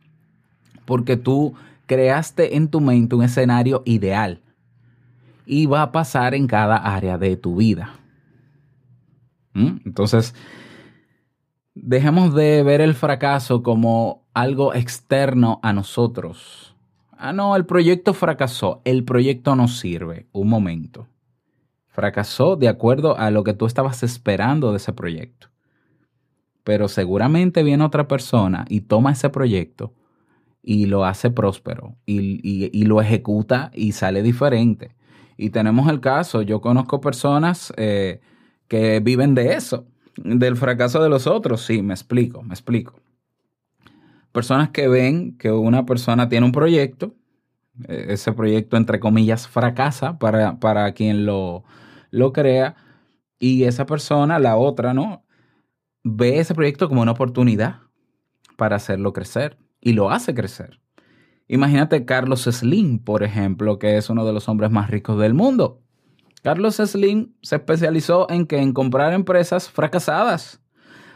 porque 0.86 1.16
tú 1.16 1.54
creaste 1.86 2.56
en 2.56 2.70
tu 2.70 2.82
mente 2.82 3.16
un 3.16 3.24
escenario 3.24 3.84
ideal 3.86 4.42
y 5.50 5.66
va 5.66 5.82
a 5.82 5.92
pasar 5.92 6.36
en 6.36 6.46
cada 6.46 6.78
área 6.78 7.18
de 7.18 7.36
tu 7.36 7.56
vida. 7.56 7.96
¿Mm? 9.54 9.78
Entonces, 9.84 10.36
dejemos 11.74 12.36
de 12.36 12.62
ver 12.64 12.82
el 12.82 12.94
fracaso 12.94 13.64
como 13.64 14.28
algo 14.34 14.74
externo 14.76 15.60
a 15.64 15.74
nosotros. 15.74 16.76
Ah, 17.12 17.34
no, 17.34 17.56
el 17.56 17.66
proyecto 17.66 18.14
fracasó, 18.14 18.82
el 18.86 19.04
proyecto 19.04 19.56
no 19.56 19.68
sirve. 19.68 20.28
Un 20.32 20.50
momento. 20.50 21.08
Fracasó 21.88 22.56
de 22.56 22.70
acuerdo 22.70 23.18
a 23.18 23.32
lo 23.32 23.44
que 23.44 23.54
tú 23.54 23.66
estabas 23.66 24.04
esperando 24.04 24.72
de 24.72 24.78
ese 24.78 24.94
proyecto. 24.94 25.48
Pero 26.64 26.88
seguramente 26.88 27.64
viene 27.64 27.84
otra 27.84 28.08
persona 28.08 28.66
y 28.70 28.82
toma 28.82 29.14
ese 29.14 29.30
proyecto 29.30 29.94
y 30.62 30.86
lo 30.86 31.06
hace 31.06 31.32
próspero 31.32 31.96
y, 32.06 32.40
y- 32.48 32.70
y 32.72 32.84
lo 32.86 33.02
ejecuta 33.02 33.72
y 33.74 33.94
sale 33.94 34.22
diferente. 34.22 34.96
Y 35.42 35.52
tenemos 35.52 35.90
el 35.90 36.02
caso, 36.02 36.42
yo 36.42 36.60
conozco 36.60 37.00
personas 37.00 37.72
eh, 37.78 38.20
que 38.68 39.00
viven 39.00 39.36
de 39.36 39.54
eso, 39.54 39.88
del 40.18 40.58
fracaso 40.58 41.02
de 41.02 41.08
los 41.08 41.28
otros. 41.28 41.62
Sí, 41.62 41.82
me 41.82 41.94
explico, 41.94 42.44
me 42.44 42.54
explico. 42.54 43.00
Personas 44.34 44.72
que 44.72 44.90
ven 44.90 45.38
que 45.38 45.50
una 45.50 45.86
persona 45.86 46.28
tiene 46.28 46.46
un 46.46 46.52
proyecto, 46.52 47.16
eh, 47.88 48.08
ese 48.10 48.34
proyecto 48.34 48.76
entre 48.76 49.00
comillas 49.00 49.48
fracasa 49.48 50.20
para, 50.20 50.60
para 50.60 50.92
quien 50.92 51.26
lo, 51.26 51.64
lo 52.12 52.34
crea, 52.34 52.76
y 53.40 53.64
esa 53.64 53.86
persona, 53.86 54.40
la 54.40 54.58
otra, 54.58 54.94
¿no? 54.94 55.24
Ve 56.04 56.40
ese 56.40 56.54
proyecto 56.54 56.90
como 56.90 57.02
una 57.02 57.14
oportunidad 57.14 57.78
para 58.58 58.76
hacerlo 58.76 59.14
crecer 59.14 59.58
y 59.80 59.94
lo 59.94 60.12
hace 60.12 60.34
crecer. 60.34 60.82
Imagínate 61.52 62.06
Carlos 62.06 62.44
Slim, 62.44 63.00
por 63.00 63.24
ejemplo, 63.24 63.80
que 63.80 63.98
es 63.98 64.12
uno 64.12 64.24
de 64.24 64.34
los 64.34 64.48
hombres 64.48 64.70
más 64.70 64.92
ricos 64.92 65.20
del 65.20 65.34
mundo. 65.34 65.82
Carlos 66.44 66.76
Slim 66.76 67.34
se 67.42 67.56
especializó 67.56 68.30
en 68.30 68.46
que 68.46 68.60
en 68.60 68.72
comprar 68.72 69.14
empresas 69.14 69.68
fracasadas. 69.68 70.62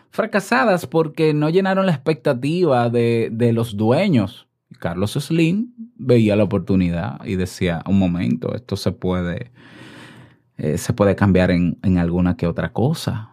Fracasadas 0.09 0.87
porque 0.87 1.35
no 1.35 1.51
llenaron 1.51 1.85
la 1.85 1.93
expectativa 1.93 2.89
de, 2.89 3.29
de 3.31 3.53
los 3.53 3.77
dueños. 3.77 4.47
Carlos 4.79 5.11
Slim 5.11 5.71
veía 5.95 6.35
la 6.35 6.45
oportunidad 6.45 7.23
y 7.23 7.35
decía, 7.35 7.83
un 7.87 7.99
momento, 7.99 8.55
esto 8.55 8.75
se 8.75 8.91
puede, 8.91 9.51
eh, 10.57 10.79
se 10.79 10.93
puede 10.93 11.15
cambiar 11.15 11.51
en, 11.51 11.77
en 11.83 11.99
alguna 11.99 12.35
que 12.37 12.47
otra 12.47 12.73
cosa. 12.73 13.29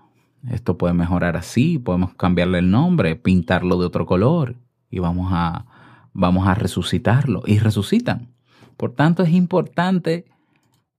Esto 0.50 0.76
puede 0.76 0.92
mejorar 0.92 1.38
así, 1.38 1.78
podemos 1.78 2.14
cambiarle 2.14 2.58
el 2.58 2.70
nombre, 2.70 3.16
pintarlo 3.16 3.78
de 3.78 3.86
otro 3.86 4.04
color 4.04 4.56
y 4.90 4.98
vamos 4.98 5.30
a, 5.32 5.64
vamos 6.12 6.46
a 6.46 6.54
resucitarlo. 6.54 7.42
Y 7.46 7.58
resucitan. 7.58 8.34
Por 8.76 8.94
tanto, 8.94 9.22
es 9.22 9.30
importante 9.30 10.24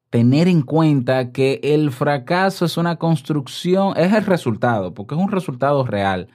tener 0.09 0.47
en 0.47 0.61
cuenta 0.61 1.31
que 1.31 1.59
el 1.63 1.91
fracaso 1.91 2.65
es 2.65 2.77
una 2.77 2.97
construcción, 2.97 3.93
es 3.95 4.13
el 4.13 4.25
resultado, 4.25 4.93
porque 4.93 5.15
es 5.15 5.21
un 5.21 5.31
resultado 5.31 5.85
real, 5.85 6.27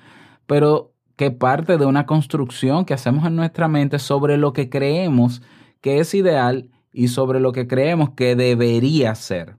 pero 0.47 0.95
que 1.16 1.30
parte 1.30 1.76
de 1.76 1.87
una 1.87 2.06
construcción 2.06 2.85
que 2.85 2.95
hacemos 2.95 3.26
en 3.26 3.37
nuestra 3.37 3.68
mente 3.68 3.99
sobre 3.99 4.38
lo 4.38 4.52
que 4.52 4.68
creemos 4.71 5.42
que 5.80 6.00
es 6.00 6.14
ideal 6.14 6.71
y 6.92 7.09
sobre 7.09 7.38
lo 7.40 7.52
que 7.52 7.66
creemos 7.66 8.11
que 8.11 8.35
debería 8.35 9.14
ser. 9.14 9.56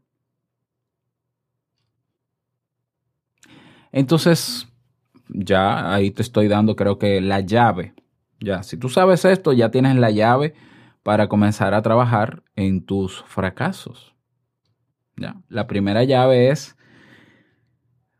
Entonces, 3.91 4.67
ya 5.29 5.93
ahí 5.93 6.11
te 6.11 6.21
estoy 6.21 6.47
dando 6.47 6.75
creo 6.75 6.97
que 6.99 7.21
la 7.21 7.41
llave. 7.41 7.93
Ya, 8.39 8.63
si 8.63 8.77
tú 8.77 8.89
sabes 8.89 9.25
esto, 9.25 9.53
ya 9.53 9.71
tienes 9.71 9.95
la 9.95 10.11
llave 10.11 10.53
para 11.03 11.27
comenzar 11.27 11.73
a 11.73 11.81
trabajar 11.81 12.43
en 12.55 12.85
tus 12.85 13.23
fracasos. 13.23 14.13
Ya, 15.15 15.41
la 15.49 15.65
primera 15.65 16.03
llave 16.03 16.49
es 16.49 16.77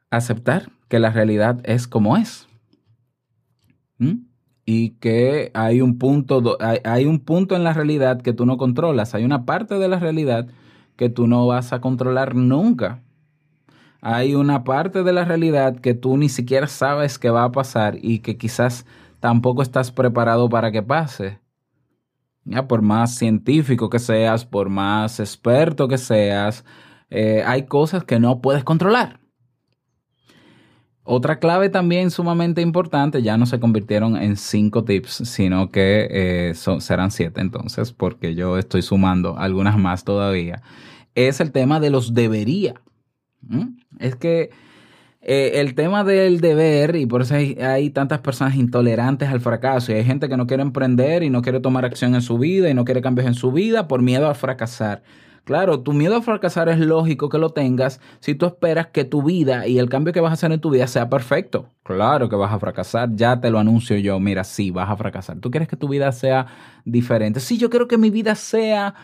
aceptar 0.09 0.71
que 0.87 0.99
la 0.99 1.11
realidad 1.11 1.59
es 1.63 1.87
como 1.87 2.17
es. 2.17 2.47
Y 4.65 4.91
que 4.99 5.51
hay 5.53 5.81
un 5.81 5.97
punto 5.97 6.57
hay, 6.59 6.79
hay 6.83 7.05
un 7.05 7.19
punto 7.19 7.55
en 7.55 7.63
la 7.63 7.73
realidad 7.73 8.21
que 8.21 8.33
tú 8.33 8.45
no 8.45 8.57
controlas, 8.57 9.15
hay 9.15 9.23
una 9.23 9.45
parte 9.45 9.79
de 9.79 9.87
la 9.87 9.99
realidad 9.99 10.47
que 10.95 11.09
tú 11.09 11.27
no 11.27 11.47
vas 11.47 11.73
a 11.73 11.81
controlar 11.81 12.35
nunca. 12.35 13.01
Hay 14.01 14.35
una 14.35 14.63
parte 14.63 15.03
de 15.03 15.13
la 15.13 15.25
realidad 15.25 15.79
que 15.79 15.93
tú 15.93 16.17
ni 16.17 16.29
siquiera 16.29 16.67
sabes 16.67 17.17
que 17.17 17.29
va 17.29 17.43
a 17.43 17.51
pasar 17.51 17.97
y 18.01 18.19
que 18.19 18.37
quizás 18.37 18.85
tampoco 19.19 19.61
estás 19.61 19.91
preparado 19.91 20.49
para 20.49 20.71
que 20.71 20.83
pase. 20.83 21.39
Ya, 22.45 22.67
por 22.67 22.81
más 22.81 23.15
científico 23.15 23.89
que 23.89 23.99
seas, 23.99 24.45
por 24.45 24.69
más 24.69 25.19
experto 25.19 25.87
que 25.87 25.97
seas, 25.97 26.63
eh, 27.09 27.43
hay 27.45 27.65
cosas 27.65 28.03
que 28.05 28.19
no 28.19 28.41
puedes 28.41 28.63
controlar. 28.63 29.19
Otra 31.09 31.39
clave 31.39 31.69
también 31.69 32.11
sumamente 32.11 32.61
importante, 32.61 33.21
ya 33.21 33.37
no 33.37 33.45
se 33.45 33.61
convirtieron 33.61 34.17
en 34.17 34.35
cinco 34.35 34.83
tips, 34.83 35.21
sino 35.23 35.71
que 35.71 36.07
eh, 36.11 36.53
serán 36.53 37.11
siete 37.11 37.39
entonces, 37.39 37.93
porque 37.93 38.35
yo 38.35 38.57
estoy 38.57 38.81
sumando 38.81 39.37
algunas 39.37 39.77
más 39.77 40.03
todavía, 40.03 40.61
es 41.15 41.39
el 41.39 41.53
tema 41.53 41.79
de 41.79 41.91
los 41.91 42.13
debería. 42.13 42.81
Es 43.99 44.17
que 44.17 44.49
eh, 45.29 45.59
el 45.59 45.75
tema 45.75 46.05
del 46.05 46.39
deber, 46.39 46.95
y 46.95 47.05
por 47.05 47.21
eso 47.21 47.35
hay, 47.35 47.55
hay 47.59 47.89
tantas 47.89 48.19
personas 48.19 48.55
intolerantes 48.55 49.27
al 49.27 49.41
fracaso, 49.41 49.91
y 49.91 49.95
hay 49.95 50.05
gente 50.05 50.29
que 50.29 50.37
no 50.37 50.47
quiere 50.47 50.63
emprender 50.63 51.21
y 51.21 51.29
no 51.29 51.41
quiere 51.41 51.59
tomar 51.59 51.83
acción 51.83 52.15
en 52.15 52.21
su 52.21 52.37
vida 52.37 52.69
y 52.69 52.73
no 52.73 52.85
quiere 52.85 53.01
cambios 53.01 53.27
en 53.27 53.33
su 53.33 53.51
vida 53.51 53.89
por 53.89 54.01
miedo 54.01 54.29
a 54.29 54.33
fracasar. 54.33 55.03
Claro, 55.43 55.81
tu 55.81 55.93
miedo 55.93 56.15
a 56.15 56.21
fracasar 56.21 56.69
es 56.69 56.79
lógico 56.79 57.29
que 57.29 57.37
lo 57.37 57.49
tengas 57.51 58.01
si 58.19 58.35
tú 58.35 58.45
esperas 58.45 58.87
que 58.87 59.05
tu 59.05 59.21
vida 59.21 59.67
y 59.67 59.79
el 59.79 59.89
cambio 59.89 60.11
que 60.13 60.19
vas 60.21 60.31
a 60.31 60.33
hacer 60.33 60.51
en 60.51 60.59
tu 60.59 60.69
vida 60.69 60.87
sea 60.87 61.09
perfecto. 61.09 61.69
Claro 61.83 62.29
que 62.29 62.35
vas 62.35 62.53
a 62.53 62.59
fracasar, 62.59 63.09
ya 63.13 63.39
te 63.39 63.49
lo 63.49 63.59
anuncio 63.59 63.97
yo, 63.97 64.19
mira, 64.19 64.45
sí, 64.45 64.71
vas 64.71 64.89
a 64.89 64.95
fracasar. 64.95 65.39
¿Tú 65.39 65.51
quieres 65.51 65.69
que 65.69 65.75
tu 65.75 65.87
vida 65.89 66.11
sea 66.13 66.47
diferente? 66.83 67.39
Sí, 67.41 67.57
yo 67.57 67.69
quiero 67.69 67.87
que 67.87 67.97
mi 67.97 68.09
vida 68.09 68.35
sea 68.35 68.95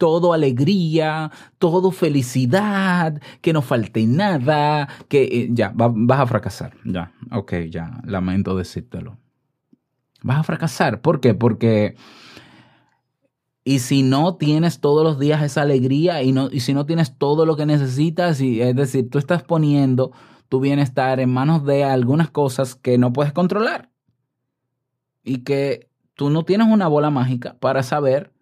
todo 0.00 0.32
alegría, 0.32 1.30
todo 1.58 1.90
felicidad, 1.90 3.20
que 3.42 3.52
no 3.52 3.60
falte 3.60 4.06
nada, 4.06 4.88
que 5.08 5.24
eh, 5.24 5.48
ya, 5.52 5.68
va- 5.78 5.92
vas 5.94 6.20
a 6.20 6.26
fracasar. 6.26 6.72
Ya, 6.86 7.12
ok, 7.30 7.52
ya, 7.68 8.00
lamento 8.04 8.56
decírtelo. 8.56 9.18
Vas 10.22 10.38
a 10.38 10.42
fracasar. 10.42 11.02
¿Por 11.02 11.20
qué? 11.20 11.34
Porque... 11.34 11.96
Y 13.62 13.80
si 13.80 14.02
no 14.02 14.36
tienes 14.36 14.80
todos 14.80 15.04
los 15.04 15.18
días 15.18 15.42
esa 15.42 15.60
alegría 15.60 16.22
y, 16.22 16.32
no, 16.32 16.48
y 16.50 16.60
si 16.60 16.72
no 16.72 16.86
tienes 16.86 17.18
todo 17.18 17.44
lo 17.44 17.56
que 17.56 17.66
necesitas, 17.66 18.40
y, 18.40 18.62
es 18.62 18.74
decir, 18.74 19.10
tú 19.10 19.18
estás 19.18 19.42
poniendo 19.42 20.12
tu 20.48 20.60
bienestar 20.60 21.20
en 21.20 21.30
manos 21.30 21.66
de 21.66 21.84
algunas 21.84 22.30
cosas 22.30 22.74
que 22.74 22.96
no 22.96 23.12
puedes 23.12 23.34
controlar 23.34 23.90
y 25.22 25.44
que 25.44 25.90
tú 26.14 26.30
no 26.30 26.44
tienes 26.44 26.68
una 26.68 26.88
bola 26.88 27.10
mágica 27.10 27.58
para 27.60 27.82
saber 27.82 28.32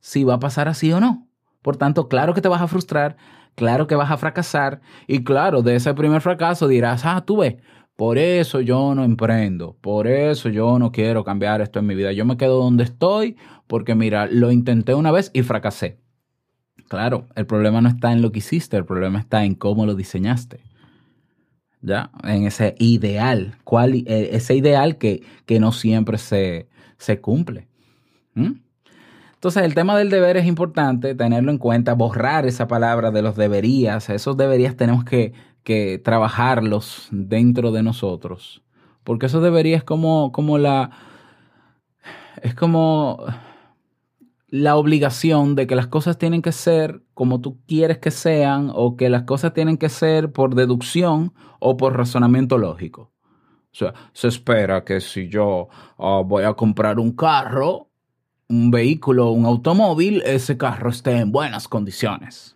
si 0.00 0.24
va 0.24 0.34
a 0.34 0.40
pasar 0.40 0.68
así 0.68 0.92
o 0.92 1.00
no. 1.00 1.28
Por 1.62 1.76
tanto, 1.76 2.08
claro 2.08 2.34
que 2.34 2.40
te 2.40 2.48
vas 2.48 2.62
a 2.62 2.68
frustrar, 2.68 3.16
claro 3.54 3.86
que 3.86 3.96
vas 3.96 4.10
a 4.10 4.16
fracasar 4.16 4.80
y 5.06 5.24
claro, 5.24 5.62
de 5.62 5.76
ese 5.76 5.92
primer 5.94 6.20
fracaso 6.20 6.68
dirás, 6.68 7.04
ah, 7.04 7.24
tú 7.26 7.38
ves, 7.38 7.56
por 7.96 8.18
eso 8.18 8.60
yo 8.60 8.94
no 8.94 9.04
emprendo, 9.04 9.76
por 9.80 10.06
eso 10.06 10.48
yo 10.48 10.78
no 10.78 10.92
quiero 10.92 11.24
cambiar 11.24 11.60
esto 11.60 11.78
en 11.78 11.86
mi 11.86 11.94
vida, 11.94 12.12
yo 12.12 12.24
me 12.24 12.36
quedo 12.36 12.62
donde 12.62 12.84
estoy 12.84 13.36
porque 13.66 13.94
mira, 13.94 14.26
lo 14.26 14.52
intenté 14.52 14.94
una 14.94 15.10
vez 15.10 15.30
y 15.34 15.42
fracasé. 15.42 15.98
Claro, 16.88 17.26
el 17.34 17.46
problema 17.46 17.80
no 17.80 17.88
está 17.88 18.12
en 18.12 18.22
lo 18.22 18.30
que 18.30 18.38
hiciste, 18.38 18.76
el 18.76 18.84
problema 18.84 19.18
está 19.18 19.44
en 19.44 19.54
cómo 19.54 19.86
lo 19.86 19.94
diseñaste. 19.94 20.60
¿Ya? 21.80 22.10
En 22.22 22.46
ese 22.46 22.74
ideal, 22.78 23.56
cuál, 23.64 23.94
eh, 23.94 24.30
ese 24.32 24.54
ideal 24.54 24.98
que, 24.98 25.22
que 25.46 25.60
no 25.60 25.72
siempre 25.72 26.18
se, 26.18 26.68
se 26.98 27.20
cumple. 27.20 27.68
¿Mm? 28.34 28.52
Entonces, 29.46 29.62
el 29.62 29.76
tema 29.76 29.96
del 29.96 30.10
deber 30.10 30.36
es 30.36 30.44
importante 30.44 31.14
tenerlo 31.14 31.52
en 31.52 31.58
cuenta, 31.58 31.94
borrar 31.94 32.46
esa 32.46 32.66
palabra 32.66 33.12
de 33.12 33.22
los 33.22 33.36
deberías. 33.36 34.10
Esos 34.10 34.36
deberías 34.36 34.74
tenemos 34.74 35.04
que, 35.04 35.34
que 35.62 36.00
trabajarlos 36.02 37.06
dentro 37.12 37.70
de 37.70 37.84
nosotros. 37.84 38.64
Porque 39.04 39.26
eso 39.26 39.40
debería 39.40 39.76
es 39.76 39.84
como, 39.84 40.32
como 40.32 40.58
la. 40.58 40.90
Es 42.42 42.56
como 42.56 43.24
la 44.48 44.74
obligación 44.74 45.54
de 45.54 45.68
que 45.68 45.76
las 45.76 45.86
cosas 45.86 46.18
tienen 46.18 46.42
que 46.42 46.50
ser 46.50 47.04
como 47.14 47.40
tú 47.40 47.60
quieres 47.68 47.98
que 47.98 48.10
sean, 48.10 48.72
o 48.74 48.96
que 48.96 49.08
las 49.08 49.22
cosas 49.22 49.54
tienen 49.54 49.78
que 49.78 49.90
ser 49.90 50.32
por 50.32 50.56
deducción 50.56 51.32
o 51.60 51.76
por 51.76 51.96
razonamiento 51.96 52.58
lógico. 52.58 53.12
O 53.70 53.78
sea, 53.78 53.94
se 54.12 54.26
espera 54.26 54.82
que 54.82 55.00
si 55.00 55.28
yo 55.28 55.68
ah, 55.98 56.20
voy 56.26 56.42
a 56.42 56.54
comprar 56.54 56.98
un 56.98 57.12
carro, 57.12 57.90
un 58.48 58.70
vehículo, 58.70 59.30
un 59.30 59.44
automóvil, 59.44 60.22
ese 60.24 60.56
carro 60.56 60.90
esté 60.90 61.18
en 61.18 61.32
buenas 61.32 61.68
condiciones. 61.68 62.54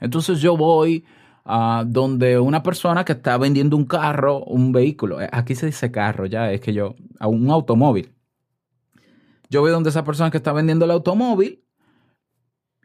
Entonces 0.00 0.40
yo 0.40 0.56
voy 0.56 1.04
a 1.44 1.84
donde 1.86 2.38
una 2.38 2.62
persona 2.62 3.04
que 3.04 3.12
está 3.12 3.38
vendiendo 3.38 3.76
un 3.76 3.86
carro, 3.86 4.44
un 4.44 4.72
vehículo, 4.72 5.20
eh, 5.20 5.28
aquí 5.32 5.54
se 5.54 5.66
dice 5.66 5.90
carro 5.90 6.26
ya, 6.26 6.52
es 6.52 6.60
que 6.60 6.72
yo, 6.72 6.94
a 7.18 7.28
un 7.28 7.50
automóvil. 7.50 8.12
Yo 9.48 9.60
voy 9.62 9.70
donde 9.70 9.90
esa 9.90 10.04
persona 10.04 10.30
que 10.30 10.36
está 10.36 10.52
vendiendo 10.52 10.84
el 10.84 10.92
automóvil 10.92 11.64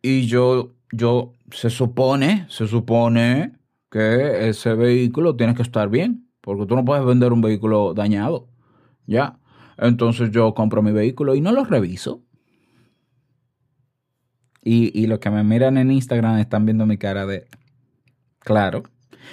y 0.02 0.26
yo, 0.26 0.76
yo, 0.92 1.34
se 1.52 1.70
supone, 1.70 2.48
se 2.50 2.68
supone 2.68 3.54
que 3.92 4.50
ese 4.50 4.74
vehículo 4.74 5.36
tiene 5.36 5.54
que 5.54 5.62
estar 5.62 5.90
bien, 5.90 6.28
porque 6.42 6.66
tú 6.66 6.76
no 6.76 6.84
puedes 6.84 7.06
vender 7.06 7.34
un 7.34 7.42
vehículo 7.42 7.94
dañado, 7.94 8.50
¿ya? 9.06 9.40
Entonces 9.78 10.32
yo 10.32 10.54
compro 10.54 10.82
mi 10.82 10.92
vehículo 10.92 11.36
y 11.36 11.42
no 11.42 11.52
lo 11.52 11.66
reviso. 11.66 12.25
Y, 14.66 14.92
y 15.00 15.08
los 15.08 15.20
que 15.20 15.30
me 15.30 15.44
miran 15.44 15.78
en 15.78 15.92
Instagram 15.92 16.40
están 16.40 16.66
viendo 16.66 16.86
mi 16.86 16.98
cara 16.98 17.26
de, 17.26 17.48
claro. 18.40 18.84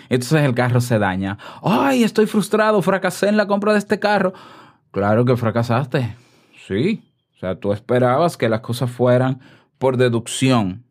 Entonces 0.09 0.43
el 0.43 0.55
carro 0.55 0.81
se 0.81 0.99
daña. 0.99 1.39
Ay, 1.63 2.05
estoy 2.05 2.27
frustrado, 2.27 2.83
fracasé 2.83 3.29
en 3.29 3.37
la 3.37 3.47
compra 3.47 3.73
de 3.73 3.79
este 3.79 3.99
carro. 3.99 4.35
Claro 4.91 5.25
que 5.25 5.37
fracasaste. 5.37 6.15
Sí. 6.67 7.03
O 7.35 7.39
sea, 7.39 7.59
tú 7.59 7.73
esperabas 7.73 8.37
que 8.37 8.49
las 8.49 8.61
cosas 8.61 8.91
fueran 8.91 9.41
por 9.79 9.97
deducción. 9.97 10.85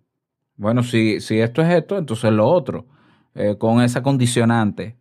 Bueno, 0.58 0.84
si, 0.84 1.22
si 1.22 1.40
esto 1.40 1.62
es 1.62 1.70
esto, 1.70 1.98
entonces 1.98 2.32
lo 2.32 2.48
otro. 2.48 2.88
Eh, 3.36 3.56
con 3.58 3.82
esa 3.82 4.04
condicionante. 4.04 4.98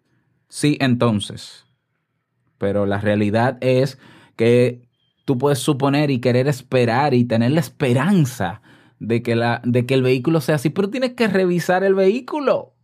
Sí, 0.49 0.77
entonces. 0.81 1.67
Pero 2.59 2.87
la 2.87 2.99
realidad 2.99 3.59
es 3.61 3.99
que 4.37 4.87
tú 5.25 5.39
puedes 5.39 5.59
suponer 5.59 6.11
y 6.11 6.21
querer 6.21 6.47
esperar 6.47 7.15
y 7.15 7.25
tener 7.25 7.53
la 7.53 7.61
esperanza 7.61 8.63
de 9.01 9.23
que, 9.23 9.35
la, 9.35 9.61
de 9.65 9.87
que 9.87 9.95
el 9.95 10.03
vehículo 10.03 10.41
sea 10.41 10.57
así, 10.57 10.71
pero 10.71 10.91
tienes 10.91 11.15
que 11.15 11.27
revisar 11.27 11.83
el 11.83 11.95
vehículo. 11.95 12.75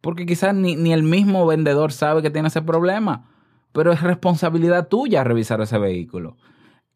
Porque 0.00 0.24
quizás 0.24 0.54
ni, 0.54 0.76
ni 0.76 0.92
el 0.92 1.02
mismo 1.02 1.44
vendedor 1.46 1.92
sabe 1.92 2.22
que 2.22 2.30
tiene 2.30 2.48
ese 2.48 2.62
problema, 2.62 3.28
pero 3.72 3.92
es 3.92 4.00
responsabilidad 4.02 4.88
tuya 4.88 5.24
revisar 5.24 5.60
ese 5.60 5.78
vehículo. 5.78 6.36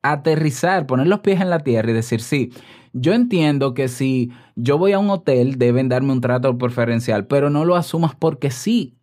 Aterrizar, 0.00 0.86
poner 0.86 1.08
los 1.08 1.20
pies 1.20 1.40
en 1.40 1.50
la 1.50 1.58
tierra 1.58 1.90
y 1.90 1.94
decir, 1.94 2.22
sí, 2.22 2.52
yo 2.92 3.12
entiendo 3.12 3.74
que 3.74 3.88
si 3.88 4.30
yo 4.54 4.78
voy 4.78 4.92
a 4.92 4.98
un 4.98 5.10
hotel 5.10 5.58
deben 5.58 5.88
darme 5.88 6.12
un 6.12 6.20
trato 6.20 6.56
preferencial, 6.56 7.26
pero 7.26 7.50
no 7.50 7.64
lo 7.64 7.74
asumas 7.74 8.14
porque 8.14 8.50
sí. 8.50 8.96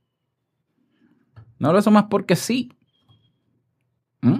No 1.59 1.73
lo 1.73 1.79
asumas 1.79 2.05
porque 2.09 2.35
sí. 2.37 2.71
¿Mm? 4.21 4.39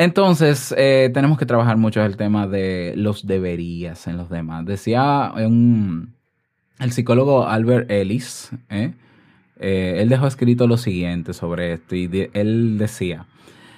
Entonces, 0.00 0.74
eh, 0.78 1.10
tenemos 1.12 1.36
que 1.36 1.44
trabajar 1.44 1.76
mucho 1.76 2.02
el 2.02 2.16
tema 2.16 2.46
de 2.46 2.94
los 2.96 3.26
deberías 3.26 4.06
en 4.06 4.16
los 4.16 4.30
demás. 4.30 4.64
Decía 4.64 5.30
un, 5.36 6.14
el 6.78 6.92
psicólogo 6.92 7.46
Albert 7.46 7.90
Ellis, 7.90 8.48
¿eh? 8.70 8.94
Eh, 9.58 9.96
él 9.98 10.08
dejó 10.08 10.26
escrito 10.26 10.66
lo 10.66 10.78
siguiente 10.78 11.34
sobre 11.34 11.74
esto 11.74 11.96
y 11.96 12.30
él 12.32 12.78
decía, 12.78 13.26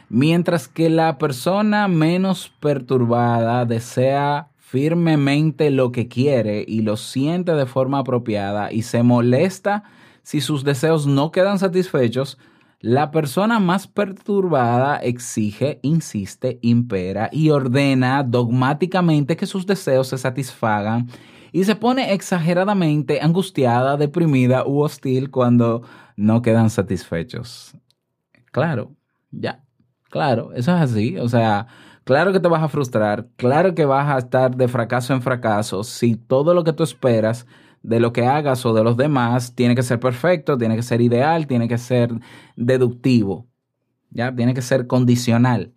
mientras 0.09 0.69
que 0.69 0.91
la 0.91 1.19
persona 1.19 1.89
menos 1.89 2.53
perturbada 2.61 3.65
desea 3.65 4.47
firmemente 4.59 5.73
lo 5.73 5.91
que 5.91 6.07
quiere 6.07 6.65
y 6.65 6.83
lo 6.83 6.97
siente 6.97 7.51
de 7.51 7.67
forma 7.67 7.99
apropiada 7.99 8.73
y 8.73 8.83
se 8.83 9.03
molesta 9.03 9.83
si 10.23 10.41
sus 10.41 10.63
deseos 10.63 11.05
no 11.05 11.33
quedan 11.33 11.59
satisfechos, 11.59 12.39
la 12.83 13.13
persona 13.13 13.61
más 13.61 13.87
perturbada 13.87 14.97
exige, 14.97 15.79
insiste, 15.83 16.59
impera 16.63 17.29
y 17.31 17.51
ordena 17.51 18.25
dogmáticamente 18.25 19.37
que 19.37 19.47
sus 19.47 19.67
deseos 19.67 20.09
se 20.09 20.19
satisfagan 20.19 21.09
y 21.53 21.63
se 21.63 21.77
pone 21.77 22.13
exageradamente 22.13 23.21
angustiada, 23.21 23.97
deprimida 23.97 24.67
u 24.67 24.81
hostil 24.81 25.31
cuando 25.31 25.83
no 26.17 26.43
quedan 26.43 26.71
satisfechos. 26.71 27.77
Claro, 28.51 28.91
ya, 29.31 29.63
claro, 30.11 30.53
eso 30.53 30.75
es 30.75 30.83
así. 30.83 31.19
O 31.19 31.29
sea, 31.29 31.69
claro 32.03 32.33
que 32.33 32.41
te 32.41 32.49
vas 32.49 32.65
a 32.65 32.69
frustrar, 32.69 33.29
claro 33.37 33.77
que 33.77 33.85
vas 33.85 34.13
a 34.13 34.19
estar 34.19 34.57
de 34.57 34.67
fracaso 34.67 35.15
en 35.15 35.23
fracaso 35.23 35.85
si 35.85 36.17
todo 36.17 36.53
lo 36.53 36.65
que 36.65 36.73
tú 36.73 36.83
esperas 36.83 37.47
de 37.83 38.01
lo 38.01 38.13
que 38.13 38.27
hagas 38.27 38.65
o 38.65 38.75
de 38.75 38.85
los 38.85 38.97
demás 38.97 39.55
tiene 39.55 39.75
que 39.75 39.83
ser 39.83 40.01
perfecto, 40.01 40.57
tiene 40.57 40.77
que 40.77 40.83
ser 40.83 41.01
ideal, 41.01 41.47
tiene 41.47 41.69
que 41.69 41.79
ser 41.79 42.13
deductivo, 42.57 43.49
ya, 44.11 44.35
tiene 44.35 44.55
que 44.55 44.63
ser 44.63 44.87
condicional. 44.87 45.73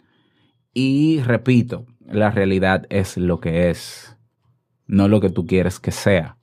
Y 0.73 1.21
repito, 1.21 1.85
la 2.05 2.31
realidad 2.31 2.85
es 2.89 3.17
lo 3.17 3.39
que 3.39 3.69
es 3.69 4.17
no 4.87 5.07
lo 5.07 5.19
que 5.19 5.29
tú 5.29 5.45
quieres 5.45 5.79
que 5.79 5.91
sea. 5.91 6.37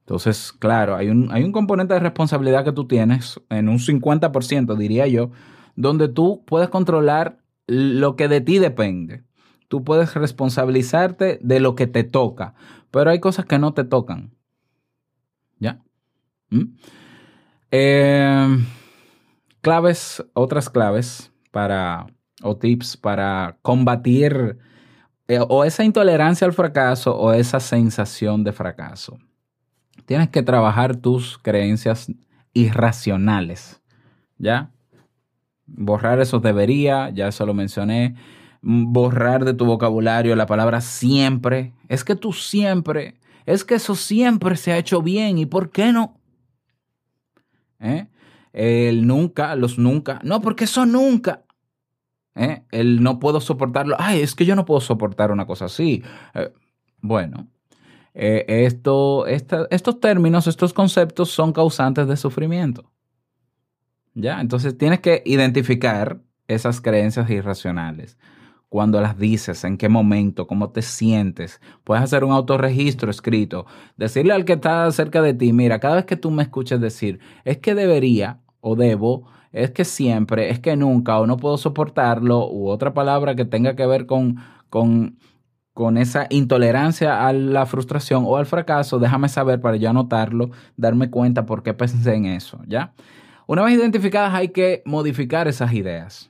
Entonces, 0.00 0.52
claro, 0.52 0.96
hay 0.96 1.08
un, 1.08 1.30
hay 1.30 1.44
un 1.44 1.52
componente 1.52 1.94
de 1.94 2.00
responsabilidad 2.00 2.64
que 2.64 2.72
tú 2.72 2.86
tienes, 2.88 3.40
en 3.48 3.68
un 3.68 3.78
50%, 3.78 4.76
diría 4.76 5.06
yo, 5.06 5.30
donde 5.76 6.08
tú 6.08 6.44
puedes 6.46 6.68
controlar 6.68 7.38
lo 7.68 8.16
que 8.16 8.26
de 8.26 8.40
ti 8.40 8.58
depende. 8.58 9.22
Tú 9.68 9.84
puedes 9.84 10.14
responsabilizarte 10.14 11.38
de 11.40 11.60
lo 11.60 11.76
que 11.76 11.86
te 11.86 12.02
toca, 12.02 12.54
pero 12.90 13.10
hay 13.10 13.20
cosas 13.20 13.44
que 13.44 13.60
no 13.60 13.72
te 13.72 13.84
tocan. 13.84 14.34
¿Mm? 16.50 16.62
Eh, 17.70 18.58
claves, 19.60 20.24
otras 20.34 20.68
claves 20.68 21.32
para, 21.50 22.06
o 22.42 22.56
tips 22.56 22.96
para 22.96 23.58
combatir 23.62 24.58
eh, 25.28 25.38
o 25.48 25.64
esa 25.64 25.84
intolerancia 25.84 26.44
al 26.44 26.52
fracaso 26.52 27.16
o 27.16 27.32
esa 27.32 27.60
sensación 27.60 28.42
de 28.42 28.52
fracaso. 28.52 29.18
Tienes 30.04 30.28
que 30.30 30.42
trabajar 30.42 30.96
tus 30.96 31.38
creencias 31.38 32.10
irracionales, 32.52 33.80
¿ya? 34.38 34.70
Borrar 35.66 36.18
esos 36.20 36.42
debería, 36.42 37.10
ya 37.10 37.28
eso 37.28 37.46
lo 37.46 37.54
mencioné. 37.54 38.16
Borrar 38.60 39.44
de 39.44 39.54
tu 39.54 39.66
vocabulario 39.66 40.34
la 40.34 40.46
palabra 40.46 40.80
siempre. 40.80 41.72
Es 41.88 42.02
que 42.02 42.16
tú 42.16 42.32
siempre, 42.32 43.14
es 43.46 43.62
que 43.62 43.76
eso 43.76 43.94
siempre 43.94 44.56
se 44.56 44.72
ha 44.72 44.78
hecho 44.78 45.00
bien 45.00 45.38
y 45.38 45.46
¿por 45.46 45.70
qué 45.70 45.92
no? 45.92 46.19
¿Eh? 47.80 48.08
El 48.52 49.06
nunca, 49.06 49.54
los 49.56 49.78
nunca. 49.78 50.20
No, 50.24 50.40
porque 50.40 50.64
eso 50.64 50.84
nunca. 50.86 51.44
¿eh? 52.34 52.64
El 52.70 53.02
no 53.02 53.18
puedo 53.18 53.40
soportarlo. 53.40 53.96
Ay, 53.98 54.20
es 54.20 54.34
que 54.34 54.44
yo 54.44 54.56
no 54.56 54.64
puedo 54.64 54.80
soportar 54.80 55.30
una 55.32 55.46
cosa 55.46 55.66
así. 55.66 56.02
Eh, 56.34 56.52
bueno, 57.00 57.48
esto, 58.12 59.26
esta- 59.26 59.66
estos 59.70 60.00
términos, 60.00 60.46
estos 60.46 60.72
conceptos 60.72 61.30
son 61.30 61.52
causantes 61.52 62.06
de 62.08 62.16
sufrimiento. 62.16 62.90
¿Ya? 64.14 64.40
Entonces 64.40 64.76
tienes 64.76 65.00
que 65.00 65.22
identificar 65.24 66.20
esas 66.48 66.80
creencias 66.80 67.30
irracionales. 67.30 68.18
Cuando 68.70 69.00
las 69.00 69.18
dices, 69.18 69.64
en 69.64 69.76
qué 69.76 69.88
momento, 69.88 70.46
cómo 70.46 70.70
te 70.70 70.80
sientes. 70.80 71.60
Puedes 71.84 72.04
hacer 72.04 72.22
un 72.24 72.30
autorregistro 72.30 73.10
escrito. 73.10 73.66
Decirle 73.96 74.32
al 74.32 74.44
que 74.44 74.54
está 74.54 74.90
cerca 74.92 75.20
de 75.22 75.34
ti, 75.34 75.52
mira, 75.52 75.80
cada 75.80 75.96
vez 75.96 76.04
que 76.04 76.16
tú 76.16 76.30
me 76.30 76.44
escuches 76.44 76.80
decir, 76.80 77.18
es 77.44 77.58
que 77.58 77.74
debería 77.74 78.38
o 78.60 78.76
debo, 78.76 79.26
es 79.52 79.72
que 79.72 79.84
siempre, 79.84 80.50
es 80.50 80.60
que 80.60 80.76
nunca 80.76 81.18
o 81.18 81.26
no 81.26 81.36
puedo 81.36 81.58
soportarlo, 81.58 82.48
u 82.48 82.68
otra 82.68 82.94
palabra 82.94 83.34
que 83.34 83.44
tenga 83.44 83.74
que 83.74 83.86
ver 83.86 84.06
con, 84.06 84.36
con, 84.68 85.18
con 85.74 85.98
esa 85.98 86.28
intolerancia 86.30 87.26
a 87.26 87.32
la 87.32 87.66
frustración 87.66 88.22
o 88.24 88.36
al 88.36 88.46
fracaso, 88.46 89.00
déjame 89.00 89.28
saber 89.28 89.60
para 89.60 89.78
yo 89.78 89.90
anotarlo, 89.90 90.50
darme 90.76 91.10
cuenta 91.10 91.44
por 91.44 91.64
qué 91.64 91.74
pensé 91.74 92.14
en 92.14 92.26
eso, 92.26 92.60
¿ya? 92.68 92.92
Una 93.48 93.62
vez 93.64 93.74
identificadas 93.74 94.32
hay 94.32 94.50
que 94.50 94.82
modificar 94.84 95.48
esas 95.48 95.72
ideas. 95.72 96.29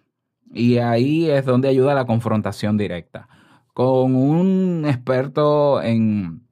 Y 0.53 0.79
ahí 0.79 1.31
es 1.31 1.45
donde 1.45 1.69
ayuda 1.69 1.95
la 1.95 2.07
confrontación 2.07 2.77
directa. 2.77 3.29
Con 3.73 4.17
un 4.17 4.85
experto 4.87 5.81
en, 5.83 6.43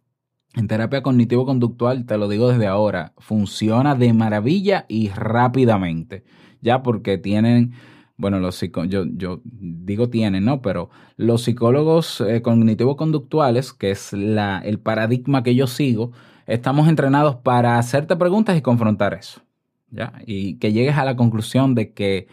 en 0.54 0.68
terapia 0.68 1.02
cognitivo-conductual, 1.02 2.06
te 2.06 2.16
lo 2.16 2.28
digo 2.28 2.48
desde 2.48 2.66
ahora, 2.66 3.12
funciona 3.18 3.94
de 3.94 4.12
maravilla 4.12 4.86
y 4.88 5.08
rápidamente. 5.08 6.24
Ya 6.60 6.82
porque 6.82 7.18
tienen, 7.18 7.72
bueno, 8.16 8.38
los 8.38 8.60
yo, 8.60 9.04
yo 9.04 9.40
digo 9.44 10.10
tienen, 10.10 10.44
¿no? 10.44 10.62
Pero 10.62 10.90
los 11.16 11.42
psicólogos 11.42 12.20
eh, 12.20 12.40
cognitivo-conductuales, 12.40 13.72
que 13.72 13.90
es 13.90 14.12
la, 14.12 14.60
el 14.64 14.78
paradigma 14.78 15.42
que 15.42 15.54
yo 15.56 15.66
sigo, 15.66 16.12
estamos 16.46 16.88
entrenados 16.88 17.36
para 17.36 17.78
hacerte 17.78 18.16
preguntas 18.16 18.56
y 18.56 18.62
confrontar 18.62 19.14
eso. 19.14 19.42
¿Ya? 19.90 20.12
Y 20.26 20.58
que 20.58 20.72
llegues 20.72 20.96
a 20.96 21.04
la 21.04 21.16
conclusión 21.16 21.74
de 21.74 21.92
que 21.94 22.28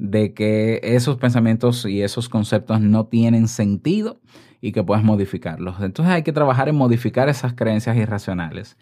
de 0.00 0.32
que 0.32 0.80
esos 0.82 1.18
pensamientos 1.18 1.84
y 1.84 2.00
esos 2.00 2.30
conceptos 2.30 2.80
no 2.80 3.04
tienen 3.04 3.48
sentido 3.48 4.18
y 4.62 4.72
que 4.72 4.82
puedes 4.82 5.04
modificarlos. 5.04 5.76
Entonces 5.82 6.14
hay 6.14 6.22
que 6.22 6.32
trabajar 6.32 6.70
en 6.70 6.76
modificar 6.76 7.28
esas 7.28 7.52
creencias 7.52 7.98
irracionales. 7.98 8.78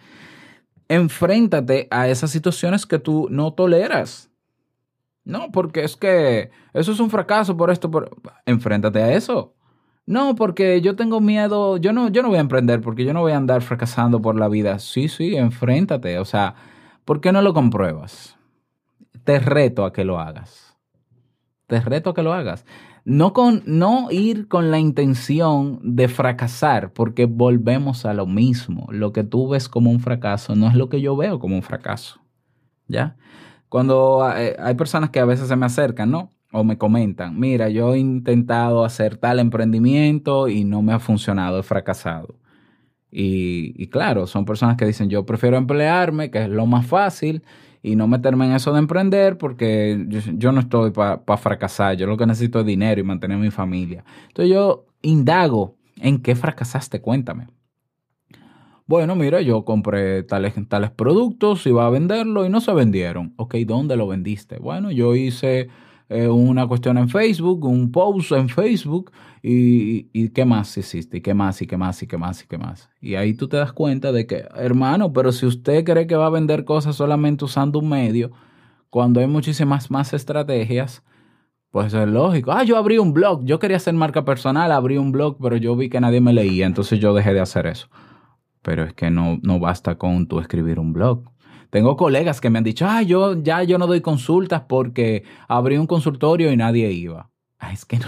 Enfréntate 0.86 1.88
a 1.90 2.06
esas 2.06 2.30
situaciones 2.30 2.86
que 2.86 3.00
tú 3.00 3.26
no 3.32 3.52
toleras. 3.52 4.30
No, 5.24 5.50
porque 5.50 5.82
es 5.82 5.96
que 5.96 6.50
eso 6.72 6.92
es 6.92 7.00
un 7.00 7.10
fracaso 7.10 7.56
por 7.56 7.72
esto. 7.72 7.90
Por... 7.90 8.16
Enfréntate 8.46 9.02
a 9.02 9.12
eso. 9.12 9.56
No, 10.06 10.36
porque 10.36 10.80
yo 10.80 10.94
tengo 10.94 11.20
miedo, 11.20 11.78
yo 11.78 11.92
no, 11.92 12.10
yo 12.10 12.22
no 12.22 12.28
voy 12.28 12.38
a 12.38 12.42
emprender 12.42 12.80
porque 12.80 13.04
yo 13.04 13.12
no 13.12 13.22
voy 13.22 13.32
a 13.32 13.38
andar 13.38 13.62
fracasando 13.62 14.22
por 14.22 14.36
la 14.36 14.48
vida. 14.48 14.78
Sí, 14.78 15.08
sí, 15.08 15.34
enfréntate. 15.34 16.20
O 16.20 16.24
sea, 16.24 16.54
¿por 17.04 17.20
qué 17.20 17.32
no 17.32 17.42
lo 17.42 17.54
compruebas? 17.54 18.36
Te 19.24 19.40
reto 19.40 19.84
a 19.84 19.92
que 19.92 20.04
lo 20.04 20.20
hagas 20.20 20.67
te 21.68 21.80
reto 21.80 22.10
a 22.10 22.14
que 22.14 22.22
lo 22.22 22.32
hagas. 22.32 22.64
No, 23.04 23.32
con, 23.32 23.62
no 23.66 24.08
ir 24.10 24.48
con 24.48 24.70
la 24.70 24.78
intención 24.78 25.78
de 25.82 26.08
fracasar, 26.08 26.92
porque 26.92 27.26
volvemos 27.26 28.04
a 28.04 28.14
lo 28.14 28.26
mismo. 28.26 28.86
Lo 28.90 29.12
que 29.12 29.22
tú 29.22 29.48
ves 29.48 29.68
como 29.68 29.90
un 29.90 30.00
fracaso 30.00 30.56
no 30.56 30.68
es 30.68 30.74
lo 30.74 30.88
que 30.88 31.00
yo 31.00 31.16
veo 31.16 31.38
como 31.38 31.54
un 31.54 31.62
fracaso. 31.62 32.20
¿Ya? 32.88 33.16
Cuando 33.68 34.26
eh, 34.34 34.56
hay 34.58 34.74
personas 34.74 35.10
que 35.10 35.20
a 35.20 35.26
veces 35.26 35.48
se 35.48 35.56
me 35.56 35.66
acercan, 35.66 36.10
¿no? 36.10 36.32
O 36.52 36.64
me 36.64 36.78
comentan, 36.78 37.38
mira, 37.38 37.68
yo 37.68 37.92
he 37.92 37.98
intentado 37.98 38.82
hacer 38.82 39.18
tal 39.18 39.38
emprendimiento 39.38 40.48
y 40.48 40.64
no 40.64 40.80
me 40.80 40.94
ha 40.94 40.98
funcionado, 40.98 41.58
he 41.58 41.62
fracasado. 41.62 42.36
Y, 43.10 43.74
y 43.76 43.88
claro, 43.88 44.26
son 44.26 44.46
personas 44.46 44.78
que 44.78 44.86
dicen, 44.86 45.10
yo 45.10 45.26
prefiero 45.26 45.58
emplearme, 45.58 46.30
que 46.30 46.44
es 46.44 46.48
lo 46.48 46.64
más 46.64 46.86
fácil, 46.86 47.42
y 47.88 47.96
no 47.96 48.06
meterme 48.06 48.46
en 48.46 48.52
eso 48.52 48.72
de 48.72 48.78
emprender 48.80 49.38
porque 49.38 50.06
yo, 50.08 50.52
no 50.52 50.60
estoy 50.60 50.90
para 50.90 51.36
fracasar, 51.36 51.96
yo 51.96 52.06
lo 52.06 52.16
que 52.16 52.26
necesito 52.26 52.60
es 52.60 52.66
dinero 52.66 53.00
y 53.00 53.04
mantener 53.04 53.38
mi 53.38 53.50
familia. 53.50 54.04
Entonces 54.28 54.52
yo 54.52 54.86
indago 55.00 55.76
en 55.96 56.20
qué 56.20 56.36
fracasaste, 56.36 57.00
cuéntame. 57.00 57.48
Bueno, 58.86 59.16
mira, 59.16 59.40
yo 59.40 59.64
compré 59.64 60.22
tales, 60.22 60.54
tales 60.68 60.90
productos, 60.90 61.66
iba 61.66 61.86
a 61.86 61.90
venderlo 61.90 62.44
y 62.44 62.50
no 62.50 62.60
se 62.60 62.72
vendieron. 62.72 63.32
Ok, 63.36 63.54
¿dónde 63.66 63.96
lo 63.96 64.06
vendiste? 64.06 64.58
Bueno, 64.58 64.90
yo 64.90 65.14
hice 65.14 65.68
eh, 66.08 66.28
una 66.28 66.66
cuestión 66.66 66.96
en 66.98 67.08
Facebook, 67.08 67.64
un 67.64 67.92
post 67.92 68.32
en 68.32 68.48
Facebook 68.48 69.12
y, 69.42 70.08
y 70.12 70.30
qué 70.30 70.44
más 70.44 70.76
hiciste, 70.76 71.18
y 71.18 71.20
qué 71.20 71.34
más, 71.34 71.60
y 71.60 71.66
qué 71.66 71.76
más, 71.76 72.02
y 72.02 72.06
qué 72.06 72.16
más, 72.16 72.42
y 72.42 72.46
qué 72.46 72.58
más. 72.58 72.90
Y 73.00 73.14
ahí 73.14 73.34
tú 73.34 73.48
te 73.48 73.56
das 73.56 73.72
cuenta 73.72 74.10
de 74.12 74.26
que, 74.26 74.46
hermano, 74.56 75.12
pero 75.12 75.32
si 75.32 75.46
usted 75.46 75.84
cree 75.84 76.06
que 76.06 76.16
va 76.16 76.26
a 76.26 76.30
vender 76.30 76.64
cosas 76.64 76.96
solamente 76.96 77.44
usando 77.44 77.78
un 77.78 77.88
medio, 77.88 78.30
cuando 78.90 79.20
hay 79.20 79.26
muchísimas 79.26 79.90
más 79.90 80.14
estrategias, 80.14 81.02
pues 81.70 81.92
es 81.92 82.08
lógico. 82.08 82.52
Ah, 82.52 82.64
yo 82.64 82.76
abrí 82.78 82.98
un 82.98 83.12
blog, 83.12 83.44
yo 83.44 83.58
quería 83.58 83.76
hacer 83.76 83.94
marca 83.94 84.24
personal, 84.24 84.72
abrí 84.72 84.96
un 84.96 85.12
blog, 85.12 85.36
pero 85.40 85.56
yo 85.56 85.76
vi 85.76 85.90
que 85.90 86.00
nadie 86.00 86.20
me 86.20 86.32
leía, 86.32 86.66
entonces 86.66 86.98
yo 86.98 87.12
dejé 87.12 87.34
de 87.34 87.40
hacer 87.40 87.66
eso. 87.66 87.88
Pero 88.62 88.84
es 88.84 88.94
que 88.94 89.10
no, 89.10 89.38
no 89.42 89.60
basta 89.60 89.96
con 89.96 90.26
tú 90.26 90.40
escribir 90.40 90.78
un 90.78 90.92
blog. 90.92 91.30
Tengo 91.70 91.96
colegas 91.96 92.40
que 92.40 92.50
me 92.50 92.58
han 92.58 92.64
dicho, 92.64 92.86
ah, 92.88 93.02
yo 93.02 93.42
ya 93.42 93.62
yo 93.62 93.78
no 93.78 93.86
doy 93.86 94.00
consultas 94.00 94.62
porque 94.68 95.24
abrí 95.48 95.76
un 95.76 95.86
consultorio 95.86 96.50
y 96.50 96.56
nadie 96.56 96.90
iba. 96.92 97.30
Ah, 97.58 97.72
es 97.72 97.84
que 97.84 97.98
no, 97.98 98.06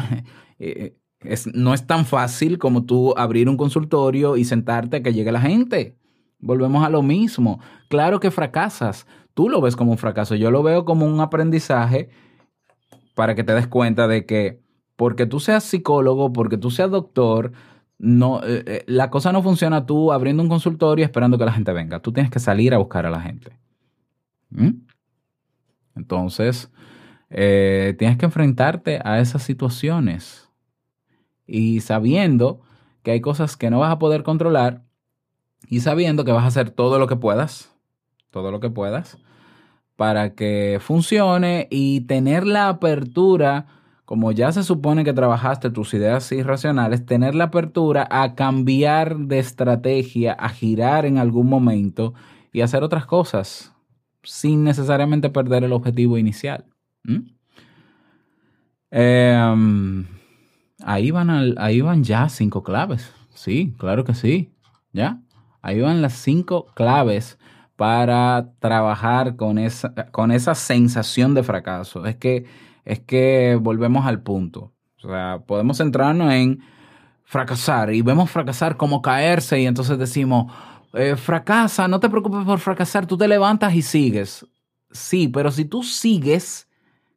eh, 0.58 0.96
es, 1.20 1.46
no 1.54 1.74
es 1.74 1.86
tan 1.86 2.06
fácil 2.06 2.58
como 2.58 2.84
tú 2.84 3.14
abrir 3.16 3.48
un 3.48 3.56
consultorio 3.56 4.36
y 4.36 4.44
sentarte 4.44 4.98
a 4.98 5.02
que 5.02 5.12
llegue 5.12 5.32
la 5.32 5.40
gente. 5.40 5.96
Volvemos 6.38 6.84
a 6.84 6.88
lo 6.88 7.02
mismo. 7.02 7.60
Claro 7.88 8.20
que 8.20 8.30
fracasas. 8.30 9.06
Tú 9.34 9.48
lo 9.48 9.60
ves 9.60 9.76
como 9.76 9.92
un 9.92 9.98
fracaso. 9.98 10.34
Yo 10.34 10.50
lo 10.50 10.62
veo 10.62 10.84
como 10.84 11.06
un 11.06 11.20
aprendizaje 11.20 12.08
para 13.14 13.34
que 13.34 13.44
te 13.44 13.54
des 13.54 13.66
cuenta 13.66 14.08
de 14.08 14.24
que 14.24 14.62
porque 14.96 15.26
tú 15.26 15.40
seas 15.40 15.64
psicólogo, 15.64 16.32
porque 16.32 16.56
tú 16.56 16.70
seas 16.70 16.90
doctor, 16.90 17.52
no, 18.02 18.40
eh, 18.42 18.64
eh, 18.66 18.84
la 18.86 19.10
cosa 19.10 19.30
no 19.30 19.42
funciona 19.42 19.84
tú 19.84 20.10
abriendo 20.10 20.42
un 20.42 20.48
consultorio 20.48 21.04
esperando 21.04 21.36
que 21.36 21.44
la 21.44 21.52
gente 21.52 21.70
venga. 21.74 22.00
Tú 22.00 22.12
tienes 22.12 22.32
que 22.32 22.38
salir 22.38 22.72
a 22.72 22.78
buscar 22.78 23.04
a 23.04 23.10
la 23.10 23.20
gente. 23.20 23.58
¿Mm? 24.48 24.86
Entonces, 25.94 26.72
eh, 27.28 27.94
tienes 27.98 28.16
que 28.16 28.24
enfrentarte 28.24 29.00
a 29.04 29.20
esas 29.20 29.42
situaciones 29.42 30.48
y 31.46 31.80
sabiendo 31.80 32.62
que 33.02 33.10
hay 33.10 33.20
cosas 33.20 33.58
que 33.58 33.68
no 33.68 33.80
vas 33.80 33.92
a 33.92 33.98
poder 33.98 34.22
controlar 34.22 34.82
y 35.68 35.80
sabiendo 35.80 36.24
que 36.24 36.32
vas 36.32 36.44
a 36.44 36.48
hacer 36.48 36.70
todo 36.70 36.98
lo 36.98 37.06
que 37.06 37.16
puedas, 37.16 37.70
todo 38.30 38.50
lo 38.50 38.60
que 38.60 38.70
puedas, 38.70 39.18
para 39.96 40.34
que 40.34 40.78
funcione 40.80 41.68
y 41.70 42.00
tener 42.02 42.46
la 42.46 42.70
apertura, 42.70 43.66
como 44.10 44.32
ya 44.32 44.50
se 44.50 44.64
supone 44.64 45.04
que 45.04 45.12
trabajaste 45.12 45.70
tus 45.70 45.94
ideas 45.94 46.32
irracionales, 46.32 47.06
tener 47.06 47.36
la 47.36 47.44
apertura 47.44 48.08
a 48.10 48.34
cambiar 48.34 49.16
de 49.16 49.38
estrategia, 49.38 50.32
a 50.32 50.48
girar 50.48 51.06
en 51.06 51.16
algún 51.16 51.48
momento 51.48 52.12
y 52.52 52.62
hacer 52.62 52.82
otras 52.82 53.06
cosas 53.06 53.72
sin 54.24 54.64
necesariamente 54.64 55.30
perder 55.30 55.62
el 55.62 55.72
objetivo 55.72 56.18
inicial. 56.18 56.64
Em, 58.90 60.06
ahí, 60.82 61.12
van 61.12 61.54
ahí 61.56 61.80
van 61.80 62.02
ya 62.02 62.28
cinco 62.28 62.64
claves. 62.64 63.14
Sí, 63.32 63.76
claro 63.78 64.02
que 64.02 64.14
sí. 64.14 64.50
¿Ya? 64.92 65.20
Ahí 65.62 65.80
van 65.80 66.02
las 66.02 66.14
cinco 66.14 66.66
claves 66.74 67.38
para 67.76 68.54
trabajar 68.58 69.36
con 69.36 69.56
esa, 69.56 69.94
con 70.10 70.32
esa 70.32 70.56
sensación 70.56 71.32
de 71.32 71.44
fracaso. 71.44 72.06
Es 72.06 72.16
que, 72.16 72.46
es 72.90 73.00
que 73.00 73.56
volvemos 73.60 74.04
al 74.06 74.22
punto. 74.22 74.72
O 75.02 75.08
sea, 75.08 75.42
podemos 75.46 75.78
centrarnos 75.78 76.32
en 76.32 76.60
fracasar 77.24 77.94
y 77.94 78.02
vemos 78.02 78.30
fracasar 78.30 78.76
como 78.76 79.00
caerse 79.00 79.60
y 79.60 79.66
entonces 79.66 79.96
decimos, 79.96 80.52
eh, 80.94 81.14
fracasa, 81.14 81.86
no 81.86 82.00
te 82.00 82.10
preocupes 82.10 82.44
por 82.44 82.58
fracasar, 82.58 83.06
tú 83.06 83.16
te 83.16 83.28
levantas 83.28 83.74
y 83.74 83.82
sigues. 83.82 84.44
Sí, 84.90 85.28
pero 85.28 85.52
si 85.52 85.64
tú 85.64 85.84
sigues 85.84 86.68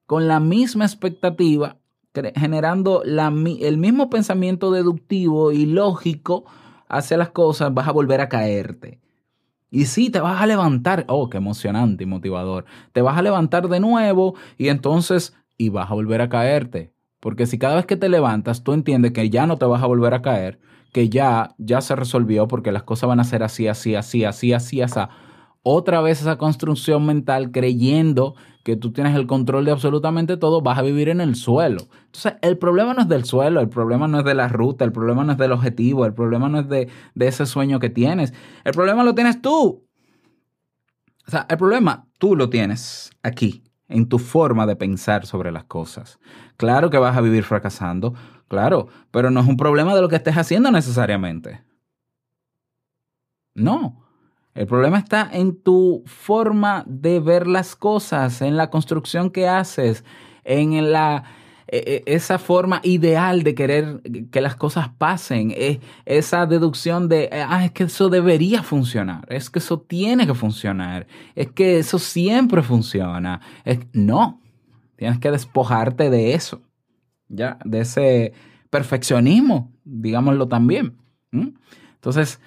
con 0.05 0.27
la 0.27 0.39
misma 0.39 0.86
expectativa, 0.86 1.77
generando 2.36 3.01
la 3.03 3.29
el 3.29 3.77
mismo 3.77 4.12
pensamiento 4.12 4.71
deductivo 4.71 5.51
y 5.51 5.65
lógico 5.65 6.45
hacia 6.88 7.17
las 7.17 7.29
cosas, 7.29 7.73
vas 7.73 7.88
a 7.88 7.91
volver 7.91 8.21
a 8.21 8.29
caerte. 8.29 8.99
Y 9.71 9.88
sí, 9.88 10.12
te 10.12 10.19
vas 10.19 10.39
a 10.39 10.45
levantar. 10.45 11.03
Oh, 11.07 11.31
qué 11.31 11.38
emocionante 11.38 12.03
y 12.03 12.07
motivador. 12.07 12.65
Te 12.91 13.01
vas 13.01 13.17
a 13.17 13.23
levantar 13.23 13.67
de 13.69 13.79
nuevo 13.79 14.36
y 14.55 14.67
entonces, 14.67 15.36
y 15.57 15.69
vas 15.69 15.89
a 15.89 15.93
volver 15.93 16.21
a 16.21 16.29
caerte. 16.29 16.93
Porque 17.19 17.45
si 17.45 17.57
cada 17.57 17.75
vez 17.75 17.85
que 17.85 17.95
te 17.95 18.09
levantas 18.09 18.63
tú 18.63 18.73
entiendes 18.73 19.13
que 19.13 19.29
ya 19.29 19.47
no 19.47 19.57
te 19.57 19.65
vas 19.65 19.81
a 19.81 19.87
volver 19.87 20.13
a 20.13 20.21
caer, 20.21 20.59
que 20.91 21.09
ya, 21.09 21.55
ya 21.57 21.81
se 21.81 21.95
resolvió 21.95 22.47
porque 22.47 22.71
las 22.71 22.83
cosas 22.83 23.07
van 23.07 23.19
a 23.19 23.23
ser 23.23 23.43
así, 23.43 23.67
así, 23.67 23.95
así, 23.95 24.23
así, 24.25 24.53
así, 24.53 24.81
así. 24.81 24.99
Otra 25.63 26.01
vez 26.01 26.21
esa 26.21 26.37
construcción 26.37 27.05
mental 27.05 27.51
creyendo 27.51 28.35
que 28.63 28.75
tú 28.75 28.91
tienes 28.91 29.15
el 29.15 29.27
control 29.27 29.65
de 29.65 29.71
absolutamente 29.71 30.37
todo, 30.37 30.61
vas 30.61 30.77
a 30.77 30.81
vivir 30.81 31.09
en 31.09 31.21
el 31.21 31.35
suelo. 31.35 31.87
Entonces, 32.05 32.35
el 32.41 32.57
problema 32.57 32.93
no 32.93 33.01
es 33.01 33.09
del 33.09 33.25
suelo, 33.25 33.59
el 33.59 33.69
problema 33.69 34.07
no 34.07 34.19
es 34.19 34.25
de 34.25 34.35
la 34.35 34.47
ruta, 34.47 34.85
el 34.85 34.91
problema 34.91 35.23
no 35.23 35.33
es 35.33 35.37
del 35.37 35.51
objetivo, 35.51 36.05
el 36.05 36.13
problema 36.13 36.49
no 36.49 36.59
es 36.59 36.69
de, 36.69 36.89
de 37.15 37.27
ese 37.27 37.45
sueño 37.45 37.79
que 37.79 37.89
tienes. 37.89 38.33
El 38.63 38.73
problema 38.73 39.03
lo 39.03 39.15
tienes 39.15 39.41
tú. 39.41 39.85
O 41.25 41.31
sea, 41.31 41.45
el 41.49 41.57
problema 41.57 42.07
tú 42.17 42.35
lo 42.35 42.49
tienes 42.49 43.11
aquí, 43.21 43.63
en 43.93 44.10
tu 44.10 44.17
forma 44.17 44.65
de 44.65 44.75
pensar 44.75 45.27
sobre 45.27 45.51
las 45.51 45.65
cosas. 45.65 46.19
Claro 46.58 46.89
que 46.89 46.97
vas 46.97 47.15
a 47.15 47.21
vivir 47.21 47.43
fracasando, 47.43 48.15
claro, 48.47 48.88
pero 49.12 49.29
no 49.29 49.39
es 49.39 49.47
un 49.47 49.56
problema 49.56 49.93
de 49.93 50.01
lo 50.01 50.10
que 50.10 50.15
estés 50.15 50.36
haciendo 50.36 50.71
necesariamente. 50.71 51.62
No. 53.53 54.03
El 54.56 54.65
problema 54.65 54.97
está 54.97 55.29
en 55.32 55.62
tu 55.62 56.03
forma 56.08 56.84
de 56.88 57.19
ver 57.19 57.45
las 57.45 57.75
cosas, 57.75 58.41
en 58.41 58.58
la 58.58 58.71
construcción 58.71 59.29
que 59.29 59.47
haces, 59.47 60.03
en 60.43 60.91
la 60.91 61.23
esa 61.73 62.38
forma 62.38 62.81
ideal 62.83 63.41
de 63.43 63.55
querer 63.55 64.01
que 64.31 64.41
las 64.41 64.55
cosas 64.55 64.89
pasen, 64.89 65.51
e- 65.51 65.79
esa 66.05 66.45
deducción 66.45 67.09
de, 67.09 67.29
ah, 67.31 67.65
es 67.65 67.71
que 67.71 67.86
eso 67.86 68.09
debería 68.09 68.62
funcionar, 68.62 69.25
es 69.29 69.49
que 69.49 69.59
eso 69.59 69.81
tiene 69.81 70.27
que 70.27 70.36
funcionar, 70.36 71.07
es 71.36 71.51
que 71.51 71.79
eso 71.79 71.97
siempre 71.97 72.62
funciona. 72.62 73.41
Es, 73.65 73.79
no, 73.93 74.41
tienes 74.95 75.19
que 75.19 75.31
despojarte 75.31 76.09
de 76.09 76.33
eso, 76.33 76.62
ya, 77.27 77.57
de 77.65 77.81
ese 77.81 78.33
perfeccionismo, 78.69 79.71
digámoslo 79.83 80.47
también. 80.47 80.97
Entonces, 81.31 82.39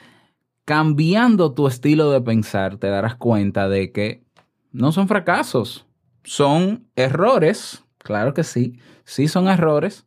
cambiando 0.65 1.53
tu 1.53 1.67
estilo 1.67 2.11
de 2.11 2.21
pensar, 2.21 2.77
te 2.77 2.89
darás 2.89 3.17
cuenta 3.17 3.69
de 3.69 3.91
que 3.91 4.23
no 4.71 4.93
son 4.93 5.09
fracasos, 5.09 5.87
son 6.23 6.89
errores, 6.95 7.86
claro 8.07 8.33
que 8.35 8.45
sí, 8.45 8.79
sí 9.05 9.27
son 9.27 9.49
errores. 9.49 10.07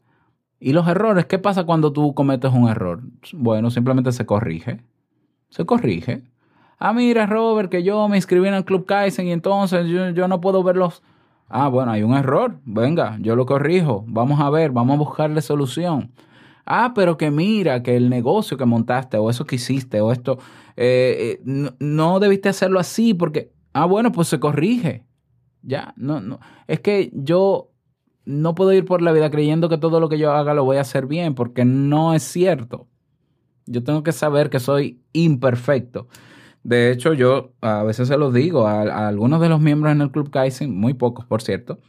Y 0.59 0.73
los 0.73 0.87
errores, 0.87 1.25
¿qué 1.25 1.37
pasa 1.37 1.65
cuando 1.65 1.91
tú 1.91 2.13
cometes 2.13 2.51
un 2.51 2.69
error? 2.69 3.01
Bueno, 3.33 3.69
simplemente 3.69 4.11
se 4.11 4.25
corrige, 4.25 4.81
se 5.49 5.65
corrige. 5.65 6.23
Ah, 6.77 6.93
mira, 6.93 7.25
Robert, 7.25 7.69
que 7.69 7.83
yo 7.83 8.07
me 8.07 8.15
inscribí 8.17 8.47
en 8.47 8.53
el 8.53 8.65
Club 8.65 8.85
Kaizen 8.85 9.27
y 9.27 9.31
entonces 9.33 9.87
yo, 9.87 10.09
yo 10.11 10.27
no 10.29 10.39
puedo 10.39 10.63
verlos. 10.63 11.03
Ah, 11.49 11.67
bueno, 11.67 11.91
hay 11.91 12.03
un 12.03 12.13
error. 12.13 12.59
Venga, 12.63 13.17
yo 13.19 13.35
lo 13.35 13.45
corrijo. 13.45 14.05
Vamos 14.07 14.39
a 14.39 14.49
ver, 14.49 14.71
vamos 14.71 14.95
a 14.95 14.99
buscarle 14.99 15.41
solución. 15.41 16.11
Ah, 16.65 16.93
pero 16.95 17.17
que 17.17 17.31
mira, 17.31 17.83
que 17.83 17.97
el 17.97 18.09
negocio 18.09 18.55
que 18.55 18.65
montaste 18.65 19.17
o 19.17 19.29
eso 19.29 19.45
que 19.45 19.55
hiciste 19.55 19.99
o 19.99 20.11
esto, 20.11 20.39
eh, 20.77 21.17
eh, 21.19 21.41
no, 21.43 21.71
no 21.79 22.19
debiste 22.19 22.47
hacerlo 22.47 22.79
así 22.79 23.13
porque, 23.13 23.51
ah, 23.73 23.85
bueno, 23.85 24.11
pues 24.11 24.29
se 24.29 24.39
corrige. 24.39 25.03
Ya, 25.61 25.93
no, 25.97 26.21
no. 26.21 26.39
Es 26.67 26.79
que 26.79 27.11
yo 27.13 27.68
no 28.29 28.53
puedo 28.53 28.71
ir 28.73 28.85
por 28.85 29.01
la 29.01 29.11
vida 29.11 29.31
creyendo 29.31 29.69
que 29.69 29.79
todo 29.79 29.99
lo 29.99 30.07
que 30.07 30.19
yo 30.19 30.31
haga 30.31 30.53
lo 30.53 30.63
voy 30.63 30.77
a 30.77 30.81
hacer 30.81 31.07
bien 31.07 31.33
porque 31.33 31.65
no 31.65 32.13
es 32.13 32.21
cierto. 32.21 32.87
Yo 33.65 33.83
tengo 33.83 34.03
que 34.03 34.11
saber 34.11 34.51
que 34.51 34.59
soy 34.59 35.01
imperfecto. 35.13 36.07
De 36.63 36.91
hecho, 36.91 37.13
yo 37.13 37.53
a 37.61 37.81
veces 37.81 38.07
se 38.07 38.17
los 38.17 38.31
digo 38.31 38.67
a, 38.67 38.81
a 38.81 39.07
algunos 39.07 39.41
de 39.41 39.49
los 39.49 39.59
miembros 39.59 39.91
en 39.91 40.01
el 40.01 40.11
Club 40.11 40.29
Kaizen, 40.29 40.75
muy 40.75 40.93
pocos 40.93 41.25
por 41.25 41.41
cierto, 41.41 41.79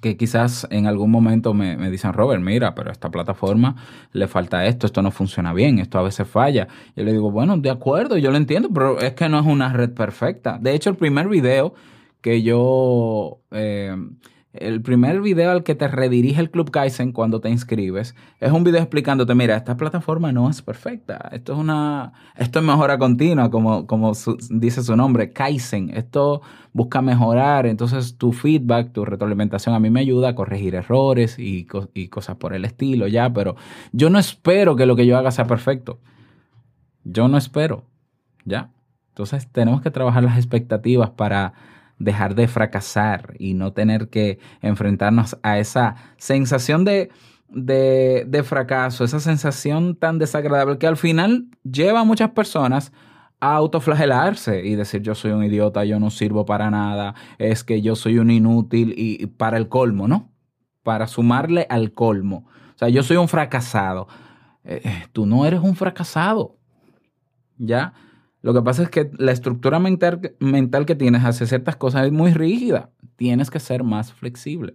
que 0.00 0.16
quizás 0.16 0.66
en 0.70 0.88
algún 0.88 1.12
momento 1.12 1.54
me, 1.54 1.76
me 1.76 1.92
dicen, 1.92 2.12
Robert, 2.12 2.42
mira, 2.42 2.74
pero 2.74 2.88
a 2.88 2.92
esta 2.92 3.12
plataforma 3.12 3.76
le 4.10 4.26
falta 4.26 4.66
esto, 4.66 4.86
esto 4.86 5.00
no 5.00 5.12
funciona 5.12 5.52
bien, 5.54 5.78
esto 5.78 5.96
a 5.96 6.02
veces 6.02 6.26
falla. 6.26 6.66
Yo 6.96 7.04
le 7.04 7.12
digo, 7.12 7.30
bueno, 7.30 7.56
de 7.56 7.70
acuerdo, 7.70 8.18
yo 8.18 8.32
lo 8.32 8.36
entiendo, 8.36 8.68
pero 8.74 8.98
es 8.98 9.12
que 9.12 9.28
no 9.28 9.38
es 9.38 9.46
una 9.46 9.72
red 9.72 9.90
perfecta. 9.90 10.58
De 10.60 10.74
hecho, 10.74 10.90
el 10.90 10.96
primer 10.96 11.28
video 11.28 11.74
que 12.20 12.42
yo, 12.42 13.42
eh, 13.52 13.94
el 14.52 14.82
primer 14.82 15.22
video 15.22 15.50
al 15.50 15.64
que 15.64 15.74
te 15.74 15.88
redirige 15.88 16.40
el 16.40 16.50
Club 16.50 16.70
Kaizen 16.70 17.12
cuando 17.12 17.40
te 17.40 17.48
inscribes, 17.48 18.14
es 18.38 18.52
un 18.52 18.64
video 18.64 18.80
explicándote, 18.80 19.34
mira, 19.34 19.56
esta 19.56 19.76
plataforma 19.76 20.30
no 20.30 20.50
es 20.50 20.60
perfecta, 20.60 21.30
esto 21.32 21.54
es 21.54 21.58
una, 21.58 22.12
esto 22.36 22.58
es 22.58 22.64
mejora 22.64 22.98
continua, 22.98 23.50
como, 23.50 23.86
como 23.86 24.12
dice 24.50 24.82
su 24.82 24.94
nombre, 24.94 25.32
Kaizen, 25.32 25.90
esto 25.90 26.42
busca 26.74 27.00
mejorar, 27.00 27.66
entonces 27.66 28.18
tu 28.18 28.32
feedback, 28.32 28.92
tu 28.92 29.04
retroalimentación 29.06 29.74
a 29.74 29.80
mí 29.80 29.88
me 29.88 30.00
ayuda 30.00 30.30
a 30.30 30.34
corregir 30.34 30.74
errores 30.74 31.38
y, 31.38 31.66
y 31.94 32.08
cosas 32.08 32.36
por 32.36 32.52
el 32.52 32.66
estilo, 32.66 33.06
ya, 33.06 33.32
pero 33.32 33.56
yo 33.92 34.10
no 34.10 34.18
espero 34.18 34.76
que 34.76 34.84
lo 34.84 34.96
que 34.96 35.06
yo 35.06 35.16
haga 35.16 35.30
sea 35.30 35.46
perfecto, 35.46 35.98
yo 37.04 37.26
no 37.28 37.38
espero, 37.38 37.84
ya. 38.44 38.70
Entonces 39.08 39.46
tenemos 39.52 39.82
que 39.82 39.90
trabajar 39.90 40.22
las 40.22 40.38
expectativas 40.38 41.10
para 41.10 41.52
dejar 41.98 42.34
de 42.34 42.48
fracasar 42.48 43.34
y 43.38 43.54
no 43.54 43.72
tener 43.72 44.08
que 44.08 44.38
enfrentarnos 44.60 45.36
a 45.42 45.58
esa 45.58 45.96
sensación 46.16 46.84
de, 46.84 47.10
de, 47.48 48.42
fracaso, 48.44 49.04
esa 49.04 49.20
sensación 49.20 49.96
tan 49.96 50.18
desagradable 50.18 50.78
que 50.78 50.86
al 50.86 50.96
final 50.96 51.48
lleva 51.62 52.00
a 52.00 52.04
muchas 52.04 52.30
personas 52.30 52.92
a 53.40 53.54
autoflagelarse 53.56 54.64
y 54.64 54.76
decir 54.76 55.02
yo 55.02 55.14
soy 55.14 55.32
un 55.32 55.44
idiota, 55.44 55.84
yo 55.84 55.98
no 55.98 56.10
sirvo 56.10 56.46
para 56.46 56.70
nada, 56.70 57.14
es 57.38 57.64
que 57.64 57.82
yo 57.82 57.96
soy 57.96 58.18
un 58.18 58.30
inútil 58.30 58.94
y, 58.96 59.22
y 59.22 59.26
para 59.26 59.58
el 59.58 59.68
colmo, 59.68 60.08
¿no? 60.08 60.30
Para 60.82 61.06
sumarle 61.06 61.66
al 61.68 61.92
colmo. 61.92 62.46
O 62.74 62.78
sea, 62.78 62.88
yo 62.88 63.02
soy 63.02 63.16
un 63.16 63.28
fracasado. 63.28 64.08
Eh, 64.64 64.80
eh, 64.84 65.06
tú 65.12 65.26
no 65.26 65.44
eres 65.44 65.60
un 65.60 65.76
fracasado. 65.76 66.56
¿Ya? 67.58 67.92
Lo 68.42 68.52
que 68.52 68.60
pasa 68.60 68.82
es 68.82 68.90
que 68.90 69.10
la 69.18 69.30
estructura 69.30 69.78
mental, 69.78 70.86
que 70.86 70.94
tienes 70.96 71.22
hacia 71.22 71.46
ciertas 71.46 71.76
cosas 71.76 72.06
es 72.06 72.12
muy 72.12 72.32
rígida. 72.32 72.90
Tienes 73.16 73.50
que 73.50 73.60
ser 73.60 73.84
más 73.84 74.12
flexible. 74.12 74.74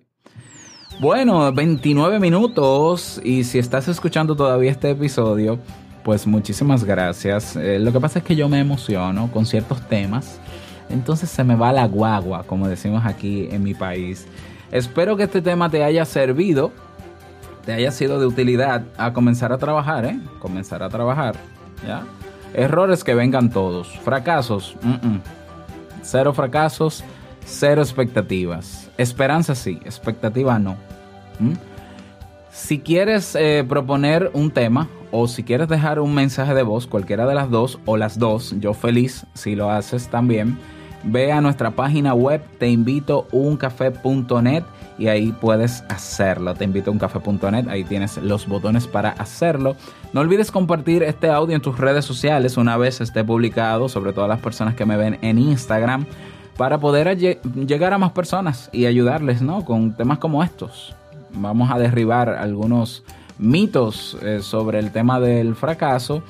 Bueno, 1.02 1.52
29 1.52 2.20
minutos 2.20 3.22
y 3.24 3.44
si 3.44 3.60
estás 3.60 3.88
escuchando 3.90 4.36
todavía 4.36 4.72
este 4.72 4.90
episodio, 4.90 5.60
pues 6.04 6.26
muchísimas 6.26 6.86
gracias. 6.86 7.58
Eh, 7.58 7.78
lo 7.78 7.92
que 7.92 8.00
pasa 8.00 8.20
es 8.20 8.26
que 8.26 8.38
yo 8.38 8.48
me 8.48 8.60
emociono 8.60 9.30
con 9.32 9.46
ciertos 9.46 9.82
temas, 9.90 10.40
entonces 10.90 11.30
se 11.30 11.44
me 11.44 11.56
va 11.56 11.74
la 11.74 11.86
guagua, 11.86 12.44
como 12.44 12.70
decimos 12.70 13.06
aquí 13.06 13.50
en 13.52 13.64
mi 13.64 13.74
país. 13.74 14.26
Espero 14.72 15.18
que 15.18 15.24
este 15.24 15.42
tema 15.42 15.70
te 15.70 15.84
haya 15.84 16.06
servido, 16.06 16.72
te 17.66 17.74
haya 17.74 17.92
sido 17.92 18.20
de 18.20 18.26
utilidad 18.26 18.86
a 18.98 19.12
comenzar 19.12 19.52
a 19.52 19.58
trabajar, 19.58 20.06
¿eh? 20.06 20.20
Comenzar 20.40 20.82
a 20.82 20.90
trabajar, 20.90 21.36
¿ya? 21.86 22.04
Errores 22.54 23.04
que 23.04 23.14
vengan 23.14 23.50
todos, 23.50 23.88
fracasos, 24.00 24.76
mm, 24.82 25.18
cero 26.02 26.34
fracasos, 26.34 27.04
cero 27.46 27.82
expectativas. 27.82 28.90
Esperanza 28.98 29.56
sí, 29.56 29.80
expectativa 29.86 30.58
no. 30.60 30.76
¿Mm? 31.40 31.54
Si 32.52 32.80
quieres 32.80 33.36
eh, 33.36 33.64
proponer 33.68 34.32
un 34.34 34.50
tema 34.52 34.90
o 35.12 35.28
si 35.28 35.44
quieres 35.44 35.68
dejar 35.68 36.00
un 36.00 36.14
mensaje 36.14 36.54
de 36.54 36.64
voz, 36.64 36.88
cualquiera 36.88 37.26
de 37.28 37.36
las 37.36 37.50
dos 37.50 37.80
o 37.86 37.98
las 37.98 38.18
dos, 38.18 38.56
yo 38.60 38.74
feliz 38.74 39.26
si 39.34 39.56
lo 39.56 39.70
haces 39.70 40.08
también, 40.08 40.58
ve 41.04 41.32
a 41.32 41.42
nuestra 41.42 41.72
página 41.72 42.14
web 42.14 42.42
teinvitouncafé.net 42.60 44.64
y 45.00 45.08
ahí 45.08 45.32
puedes 45.32 45.84
hacerlo. 45.90 46.54
Te 46.56 46.64
invito 46.64 46.90
a 46.90 46.94
uncafé.net, 46.94 47.68
ahí 47.70 47.84
tienes 47.84 48.18
los 48.18 48.48
botones 48.48 48.88
para 48.88 49.10
hacerlo. 49.12 49.76
No 50.14 50.22
olvides 50.22 50.52
compartir 50.52 51.04
este 51.04 51.30
audio 51.30 51.56
en 51.56 51.62
tus 51.62 51.78
redes 51.78 52.06
sociales 52.06 52.58
una 52.58 52.78
vez 52.78 53.00
esté 53.02 53.24
publicado, 53.24 53.90
sobre 53.90 54.14
todo 54.14 54.28
las 54.28 54.40
personas 54.40 54.74
que 54.76 54.86
me 54.86 54.98
ven 54.98 55.20
en 55.22 55.38
Instagram, 55.38 56.06
para 56.58 56.80
poder 56.80 57.08
lle- 57.18 57.40
llegar 57.68 57.94
a 57.94 58.00
más 58.00 58.12
personas 58.12 58.70
y 58.74 58.88
ayudarles, 58.88 59.42
¿no? 59.44 59.64
Con 59.64 59.96
temas 59.96 60.18
como 60.18 60.44
estos. 60.44 60.96
Vamos 61.34 61.70
a 61.72 61.78
derribar 61.78 62.30
algunos 62.30 63.04
mitos 63.38 64.18
eh, 64.24 64.40
sobre 64.42 64.80
el 64.80 64.92
tema 64.92 65.20
del 65.20 65.54
fracaso 65.54 66.24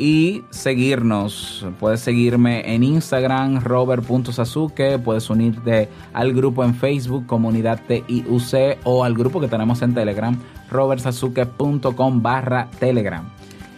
y 0.00 0.44
seguirnos. 0.48 1.66
Puedes 1.78 2.00
seguirme 2.00 2.74
en 2.74 2.82
Instagram, 2.82 3.60
robert.sasuke. 3.60 4.98
Puedes 4.98 5.28
unirte 5.28 5.90
al 6.14 6.32
grupo 6.32 6.64
en 6.64 6.74
Facebook, 6.74 7.26
Comunidad 7.26 7.82
TIUC, 7.86 8.78
o 8.84 9.04
al 9.04 9.12
grupo 9.12 9.42
que 9.42 9.48
tenemos 9.48 9.82
en 9.82 9.92
Telegram, 9.92 10.34
robertsasuke.com 10.70 12.22
barra 12.22 12.70
Telegram. 12.78 13.28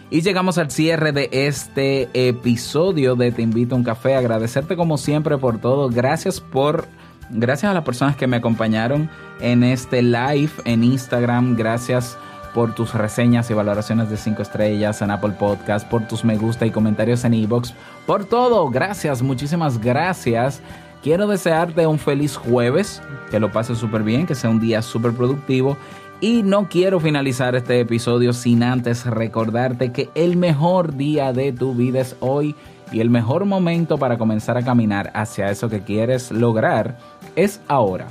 Y 0.09 0.21
llegamos 0.21 0.57
al 0.57 0.71
cierre 0.71 1.11
de 1.11 1.27
este 1.33 2.07
episodio 2.13 3.15
de 3.15 3.33
Te 3.33 3.41
invito 3.41 3.75
a 3.75 3.79
un 3.79 3.83
café. 3.83 4.15
Agradecerte 4.15 4.77
como 4.77 4.97
siempre 4.97 5.37
por 5.37 5.59
todo. 5.59 5.89
Gracias 5.89 6.39
por 6.39 6.87
gracias 7.31 7.69
a 7.69 7.73
las 7.73 7.83
personas 7.83 8.15
que 8.15 8.27
me 8.27 8.37
acompañaron 8.37 9.09
en 9.41 9.65
este 9.65 10.01
live 10.01 10.51
en 10.63 10.85
Instagram. 10.85 11.57
Gracias 11.57 12.17
por 12.53 12.75
tus 12.75 12.93
reseñas 12.93 13.49
y 13.49 13.53
valoraciones 13.53 14.09
de 14.09 14.17
5 14.17 14.41
estrellas 14.41 15.01
en 15.01 15.11
Apple 15.11 15.33
Podcast, 15.37 15.87
por 15.87 16.07
tus 16.07 16.23
me 16.23 16.37
gusta 16.37 16.65
y 16.65 16.71
comentarios 16.71 17.25
en 17.25 17.33
iBox, 17.33 17.73
por 18.05 18.25
todo. 18.25 18.69
Gracias, 18.69 19.21
muchísimas 19.21 19.79
gracias. 19.79 20.61
Quiero 21.01 21.27
desearte 21.27 21.85
un 21.85 21.99
feliz 21.99 22.37
jueves, 22.37 23.01
que 23.29 23.39
lo 23.39 23.51
pases 23.51 23.77
súper 23.77 24.03
bien, 24.03 24.25
que 24.25 24.35
sea 24.35 24.49
un 24.49 24.59
día 24.59 24.81
súper 24.81 25.11
productivo. 25.11 25.77
Y 26.21 26.43
no 26.43 26.69
quiero 26.69 27.01
finalizar 27.01 27.55
este 27.55 27.81
episodio 27.81 28.31
sin 28.31 28.63
antes 28.63 29.05
recordarte 29.05 29.91
que 29.91 30.09
el 30.15 30.37
mejor 30.37 30.95
día 30.95 31.33
de 31.33 31.51
tu 31.51 31.73
vida 31.73 31.99
es 31.99 32.15
hoy 32.21 32.55
y 32.93 33.01
el 33.01 33.09
mejor 33.09 33.43
momento 33.43 33.97
para 33.97 34.17
comenzar 34.17 34.57
a 34.57 34.63
caminar 34.63 35.11
hacia 35.13 35.49
eso 35.49 35.67
que 35.67 35.81
quieres 35.81 36.31
lograr 36.31 36.97
es 37.35 37.59
ahora. 37.67 38.07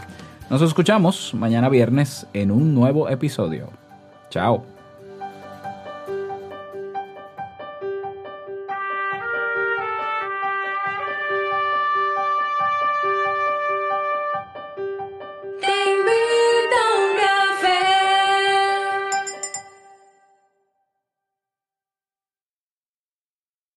Nos 0.50 0.60
escuchamos 0.60 1.32
mañana 1.32 1.70
viernes 1.70 2.26
en 2.34 2.50
un 2.50 2.74
nuevo 2.74 3.08
episodio. 3.08 3.81
Chao. 4.32 4.64